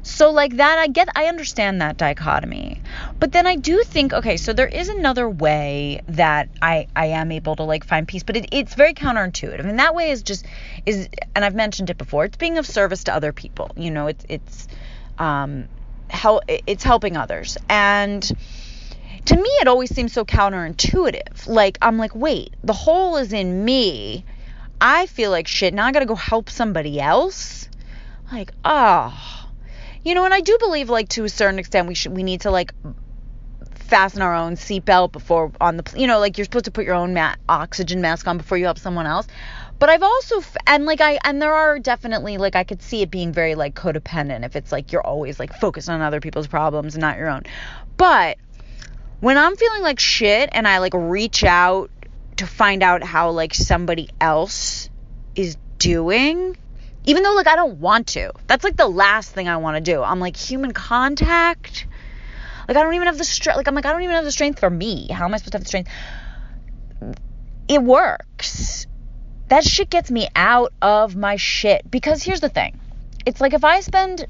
So 0.04 0.32
like 0.32 0.58
that 0.58 0.78
I 0.78 0.88
get 0.88 1.08
I 1.16 1.28
understand 1.28 1.80
that 1.80 1.96
dichotomy. 1.96 2.82
But 3.22 3.32
then 3.32 3.48
I 3.48 3.56
do 3.56 3.82
think 3.86 4.12
okay, 4.12 4.36
so 4.36 4.52
there 4.52 4.68
is 4.68 4.90
another 4.90 5.30
way 5.30 6.02
that 6.10 6.50
I 6.62 6.88
I 6.98 7.06
am 7.06 7.32
able 7.32 7.56
to 7.56 7.64
like 7.64 7.86
find 7.86 8.06
peace, 8.10 8.24
but 8.24 8.36
it, 8.36 8.50
it's 8.52 8.76
very 8.76 8.94
counterintuitive. 8.94 9.66
And 9.66 9.80
that 9.80 9.96
way 9.96 10.12
is 10.12 10.22
just 10.22 10.46
is 10.86 11.08
and 11.34 11.46
I've 11.46 11.56
mentioned 11.56 11.90
it 11.90 11.98
before, 11.98 12.26
it's 12.26 12.36
being 12.36 12.58
of 12.58 12.68
service 12.68 13.06
to 13.06 13.16
other 13.16 13.32
people. 13.32 13.72
You 13.78 13.92
know, 13.92 14.08
it's 14.08 14.26
it's 14.28 14.68
um 15.18 15.70
help 16.10 16.44
it's 16.48 16.84
helping 16.84 17.16
others. 17.16 17.58
And 17.70 18.30
to 19.30 19.36
me 19.36 19.50
it 19.62 19.68
always 19.68 19.94
seems 19.94 20.12
so 20.12 20.26
counterintuitive. 20.26 21.48
Like 21.48 21.78
I'm 21.82 21.98
like, 21.98 22.16
wait, 22.16 22.56
the 22.64 22.74
hole 22.74 23.18
is 23.18 23.32
in 23.32 23.64
me. 23.64 24.26
I 24.82 25.06
feel 25.06 25.30
like 25.30 25.48
shit. 25.48 25.74
Now 25.74 25.86
I 25.86 25.92
got 25.92 26.00
to 26.00 26.08
go 26.08 26.16
help 26.16 26.50
somebody 26.50 27.00
else. 27.00 27.70
Like, 28.32 28.52
oh. 28.66 29.48
You 30.04 30.16
know, 30.16 30.26
and 30.26 30.34
I 30.34 30.42
do 30.42 30.58
believe 30.60 30.90
like 30.90 31.10
to 31.10 31.26
a 31.26 31.30
certain 31.30 31.60
extent 31.60 31.88
we 31.88 31.94
should 31.94 32.16
we 32.16 32.24
need 32.24 32.42
to 32.42 32.52
like 32.52 32.74
fasten 33.76 34.22
our 34.22 34.34
own 34.36 34.54
seatbelt 34.54 35.12
before 35.12 35.52
on 35.60 35.78
the 35.78 35.94
you 35.96 36.06
know 36.06 36.20
like 36.20 36.38
you're 36.38 36.46
supposed 36.46 36.66
to 36.66 36.72
put 36.72 36.86
your 36.86 36.94
own 36.94 37.12
ma- 37.14 37.34
oxygen 37.50 38.02
mask 38.02 38.28
on 38.28 38.38
before 38.38 38.56
you 38.56 38.66
help 38.66 38.78
someone 38.78 39.08
else 39.08 39.26
but 39.80 39.90
i've 39.90 40.04
also 40.04 40.44
and 40.68 40.86
like 40.86 41.02
i 41.02 41.18
and 41.24 41.42
there 41.42 41.52
are 41.52 41.80
definitely 41.80 42.38
like 42.38 42.56
i 42.56 42.64
could 42.64 42.84
see 42.84 43.02
it 43.02 43.10
being 43.10 43.34
very 43.34 43.56
like 43.56 43.74
codependent 43.74 44.46
if 44.46 44.56
it's 44.56 44.72
like 44.72 44.92
you're 44.92 45.06
always 45.06 45.40
like 45.40 45.52
focused 45.60 45.90
on 45.90 46.02
other 46.02 46.22
people's 46.22 46.46
problems 46.46 46.94
and 46.94 47.02
not 47.02 47.18
your 47.18 47.30
own 47.30 47.42
but 47.98 48.38
when 49.20 49.38
I'm 49.38 49.56
feeling 49.56 49.82
like 49.82 50.00
shit 50.00 50.50
and 50.52 50.68
I 50.68 50.80
like 50.80 50.94
reach 50.94 51.44
out 51.44 51.92
to 52.38 52.48
find 52.48 52.84
out 52.84 53.04
how 53.04 53.32
like 53.32 53.54
somebody 53.54 54.10
else 54.22 54.90
is 55.36 55.58
doing, 55.78 56.56
even 57.06 57.24
though 57.24 57.34
like 57.34 57.48
I 57.48 57.56
don't 57.56 57.80
want 57.80 58.08
to. 58.08 58.32
That's 58.48 58.64
like 58.64 58.78
the 58.78 58.88
last 58.88 59.32
thing 59.32 59.48
I 59.50 59.58
want 59.58 59.76
to 59.78 59.82
do. 59.82 60.02
I'm 60.02 60.20
like 60.20 60.38
human 60.38 60.72
contact. 60.72 61.86
Like 62.68 62.78
I 62.78 62.84
don't 62.84 62.94
even 62.94 63.08
have 63.08 63.18
the 63.18 63.26
strength. 63.26 63.58
Like 63.58 63.68
I'm 63.68 63.76
like 63.76 63.86
I 63.86 63.92
don't 63.92 64.04
even 64.04 64.16
have 64.16 64.26
the 64.26 64.32
strength 64.32 64.60
for 64.60 64.70
me. 64.70 65.08
How 65.12 65.26
am 65.26 65.34
I 65.34 65.38
supposed 65.38 65.52
to 65.52 65.58
have 65.58 65.64
the 65.64 65.68
strength? 65.68 65.92
It 67.68 67.84
works. 67.84 68.88
That 69.50 69.64
shit 69.64 69.90
gets 69.90 70.12
me 70.12 70.30
out 70.36 70.72
of 70.82 71.16
my 71.16 71.36
shit 71.36 71.90
because 71.90 72.24
here's 72.24 72.40
the 72.40 72.50
thing. 72.50 72.80
It's 73.26 73.42
like 73.42 73.54
if 73.54 73.64
I 73.64 73.82
spend 73.82 74.28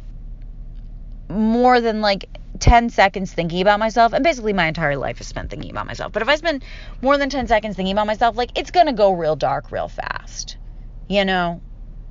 more 1.30 1.80
than 1.80 2.02
like 2.02 2.25
10 2.60 2.89
seconds 2.89 3.34
thinking 3.34 3.62
about 3.62 3.80
myself, 3.80 4.13
and 4.13 4.24
basically 4.24 4.54
my 4.54 4.67
entire 4.67 4.98
life 4.98 5.22
is 5.22 5.28
spent 5.28 5.50
thinking 5.50 5.72
about 5.72 5.88
myself. 5.88 6.12
But 6.12 6.22
if 6.22 6.30
I 6.30 6.36
spend 6.36 6.63
more 7.02 7.17
than 7.17 7.30
10 7.30 7.48
seconds 7.48 7.76
thinking 7.76 7.93
about 7.93 8.08
myself, 8.08 8.38
like 8.38 8.58
it's 8.58 8.72
gonna 8.72 8.93
go 8.93 9.13
real 9.13 9.36
dark 9.36 9.72
real 9.72 9.88
fast. 9.88 10.58
You 11.08 11.26
know? 11.26 11.62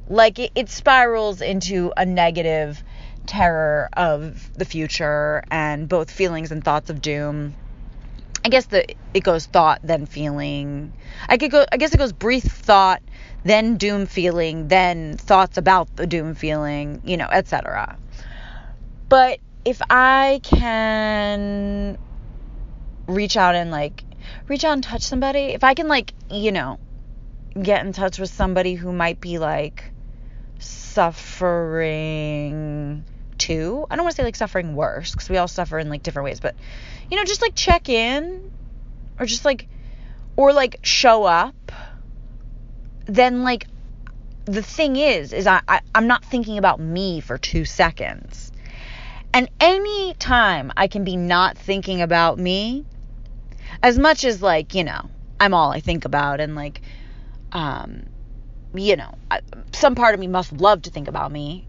Like 0.08 0.38
it, 0.38 0.52
it 0.54 0.68
spirals 0.70 1.40
into 1.40 1.92
a 1.96 2.06
negative 2.06 2.82
terror 3.26 3.90
of 3.92 4.52
the 4.54 4.64
future 4.64 5.44
and 5.50 5.88
both 5.88 6.10
feelings 6.10 6.50
and 6.50 6.64
thoughts 6.64 6.90
of 6.90 7.02
doom. 7.02 7.54
I 8.44 8.48
guess 8.48 8.66
the 8.66 8.86
it 9.12 9.22
goes 9.22 9.46
thought 9.46 9.80
then 9.84 10.06
feeling. 10.06 10.94
I 11.28 11.36
could 11.36 11.50
go 11.50 11.66
I 11.70 11.76
guess 11.76 11.92
it 11.92 11.98
goes 11.98 12.12
brief 12.12 12.44
thought, 12.44 13.02
then 13.44 13.76
doom 13.76 14.06
feeling, 14.06 14.68
then 14.68 15.18
thoughts 15.18 15.58
about 15.58 15.94
the 15.96 16.06
doom 16.06 16.34
feeling, 16.34 17.02
you 17.04 17.18
know, 17.18 17.28
etc. 17.30 17.98
But 19.08 19.40
if 19.64 19.80
I 19.90 20.40
can 20.42 21.98
reach 23.06 23.36
out 23.36 23.54
and 23.54 23.70
like 23.70 24.04
reach 24.48 24.64
out 24.64 24.72
and 24.72 24.82
touch 24.82 25.02
somebody, 25.02 25.46
if 25.54 25.62
I 25.64 25.74
can 25.74 25.88
like, 25.88 26.12
you 26.30 26.52
know, 26.52 26.78
get 27.60 27.84
in 27.84 27.92
touch 27.92 28.18
with 28.18 28.30
somebody 28.30 28.74
who 28.74 28.92
might 28.92 29.20
be 29.20 29.38
like 29.38 29.92
suffering 30.58 32.24
too. 33.38 33.86
I 33.90 33.96
don't 33.96 34.04
want 34.04 34.14
to 34.16 34.22
say 34.22 34.24
like 34.24 34.36
suffering 34.36 34.74
worse 34.74 35.12
because 35.12 35.28
we 35.30 35.36
all 35.36 35.48
suffer 35.48 35.78
in 35.78 35.88
like 35.88 36.02
different 36.02 36.24
ways, 36.24 36.40
but 36.40 36.54
you 37.10 37.16
know, 37.16 37.24
just 37.24 37.42
like 37.42 37.54
check 37.54 37.88
in 37.88 38.40
or 39.18 39.26
just 39.26 39.44
like 39.44 39.68
or 40.36 40.52
like 40.52 40.76
show 40.82 41.24
up. 41.24 41.72
Then 43.06 43.42
like 43.42 43.66
the 44.44 44.62
thing 44.62 44.96
is 44.96 45.32
is 45.32 45.46
I, 45.46 45.60
I 45.68 45.80
I'm 45.94 46.06
not 46.06 46.24
thinking 46.24 46.58
about 46.58 46.80
me 46.80 47.20
for 47.20 47.38
2 47.38 47.64
seconds. 47.64 48.47
And 49.32 49.48
any 49.60 50.14
time 50.14 50.72
I 50.76 50.88
can 50.88 51.04
be 51.04 51.16
not 51.16 51.58
thinking 51.58 52.00
about 52.00 52.38
me 52.38 52.84
as 53.82 53.98
much 53.98 54.24
as 54.24 54.42
like, 54.42 54.74
you 54.74 54.84
know, 54.84 55.10
I'm 55.38 55.54
all 55.54 55.70
I 55.70 55.80
think 55.80 56.04
about 56.04 56.40
and 56.40 56.54
like 56.54 56.80
um 57.52 58.06
you 58.74 58.96
know, 58.96 59.14
I, 59.30 59.40
some 59.72 59.94
part 59.94 60.14
of 60.14 60.20
me 60.20 60.26
must 60.26 60.52
love 60.52 60.82
to 60.82 60.90
think 60.90 61.08
about 61.08 61.32
me. 61.32 61.66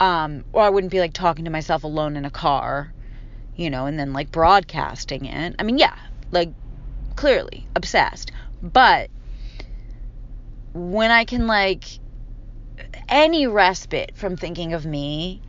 Um, 0.00 0.44
or 0.52 0.62
I 0.62 0.70
wouldn't 0.70 0.90
be 0.90 0.98
like 0.98 1.12
talking 1.12 1.44
to 1.44 1.50
myself 1.50 1.84
alone 1.84 2.16
in 2.16 2.24
a 2.24 2.30
car, 2.30 2.92
you 3.54 3.70
know, 3.70 3.86
and 3.86 3.98
then 3.98 4.12
like 4.12 4.32
broadcasting 4.32 5.24
it. 5.24 5.54
I 5.58 5.62
mean, 5.62 5.78
yeah, 5.78 5.94
like 6.32 6.50
clearly 7.16 7.66
obsessed. 7.76 8.32
But 8.60 9.08
when 10.72 11.10
I 11.10 11.24
can 11.24 11.46
like 11.46 11.84
any 13.08 13.46
respite 13.46 14.12
from 14.14 14.36
thinking 14.36 14.72
of 14.72 14.84
me 14.84 15.40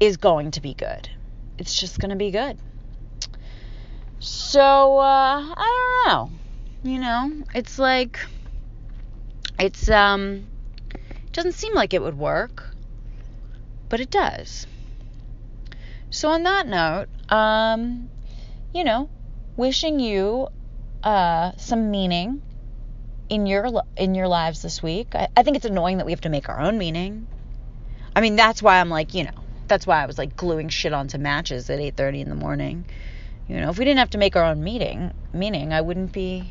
is 0.00 0.16
going 0.16 0.52
to 0.52 0.60
be 0.60 0.74
good. 0.74 1.08
It's 1.58 1.78
just 1.78 1.98
going 1.98 2.10
to 2.10 2.16
be 2.16 2.30
good. 2.30 2.58
So, 4.20 4.98
uh, 4.98 5.40
I 5.56 6.02
don't 6.06 6.14
know. 6.14 6.30
You 6.82 7.00
know, 7.00 7.32
it's 7.54 7.78
like 7.78 8.20
it's 9.58 9.90
um 9.90 10.48
doesn't 11.32 11.54
seem 11.54 11.74
like 11.74 11.92
it 11.92 12.00
would 12.00 12.16
work, 12.16 12.72
but 13.88 14.00
it 14.00 14.10
does. 14.10 14.66
So 16.10 16.30
on 16.30 16.44
that 16.44 16.66
note, 16.66 17.08
um 17.34 18.08
you 18.72 18.84
know, 18.84 19.08
wishing 19.56 19.98
you 19.98 20.48
uh 21.02 21.52
some 21.56 21.90
meaning 21.90 22.40
in 23.28 23.46
your 23.46 23.82
in 23.96 24.14
your 24.14 24.28
lives 24.28 24.62
this 24.62 24.82
week. 24.82 25.08
I, 25.14 25.28
I 25.36 25.42
think 25.42 25.56
it's 25.56 25.66
annoying 25.66 25.98
that 25.98 26.06
we 26.06 26.12
have 26.12 26.20
to 26.22 26.28
make 26.28 26.48
our 26.48 26.60
own 26.60 26.78
meaning. 26.78 27.26
I 28.14 28.20
mean, 28.20 28.36
that's 28.36 28.62
why 28.62 28.80
I'm 28.80 28.88
like, 28.88 29.14
you 29.14 29.24
know, 29.24 29.47
that's 29.68 29.86
why 29.86 30.02
I 30.02 30.06
was 30.06 30.18
like 30.18 30.36
gluing 30.36 30.68
shit 30.68 30.92
onto 30.92 31.18
matches 31.18 31.70
at 31.70 31.78
8:30 31.78 32.22
in 32.22 32.28
the 32.28 32.34
morning. 32.34 32.84
You 33.48 33.60
know, 33.60 33.70
if 33.70 33.78
we 33.78 33.84
didn't 33.84 33.98
have 33.98 34.10
to 34.10 34.18
make 34.18 34.36
our 34.36 34.44
own 34.44 34.62
meeting, 34.62 35.12
meaning, 35.32 35.72
I 35.72 35.80
wouldn't 35.80 36.12
be 36.12 36.50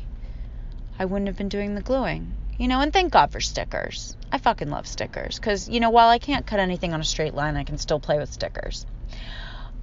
I 0.98 1.04
wouldn't 1.04 1.28
have 1.28 1.36
been 1.36 1.48
doing 1.48 1.74
the 1.74 1.82
gluing. 1.82 2.32
You 2.58 2.66
know, 2.66 2.80
and 2.80 2.92
thank 2.92 3.12
God 3.12 3.30
for 3.30 3.40
stickers. 3.40 4.16
I 4.32 4.38
fucking 4.38 4.68
love 4.68 4.86
stickers 4.86 5.38
cuz 5.38 5.68
you 5.68 5.80
know, 5.80 5.90
while 5.90 6.08
I 6.08 6.18
can't 6.18 6.46
cut 6.46 6.60
anything 6.60 6.92
on 6.92 7.00
a 7.00 7.04
straight 7.04 7.34
line, 7.34 7.56
I 7.56 7.64
can 7.64 7.78
still 7.78 8.00
play 8.00 8.18
with 8.18 8.32
stickers. 8.32 8.86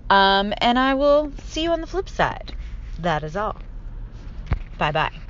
Um, 0.10 0.54
and 0.58 0.78
I 0.78 0.94
will 0.94 1.32
see 1.46 1.64
you 1.64 1.72
on 1.72 1.82
the 1.82 1.88
flip 1.88 2.10
side. 2.10 2.54
That 3.00 3.24
is 3.24 3.36
all. 3.36 3.58
Bye 4.78 4.92
bye. 4.92 5.25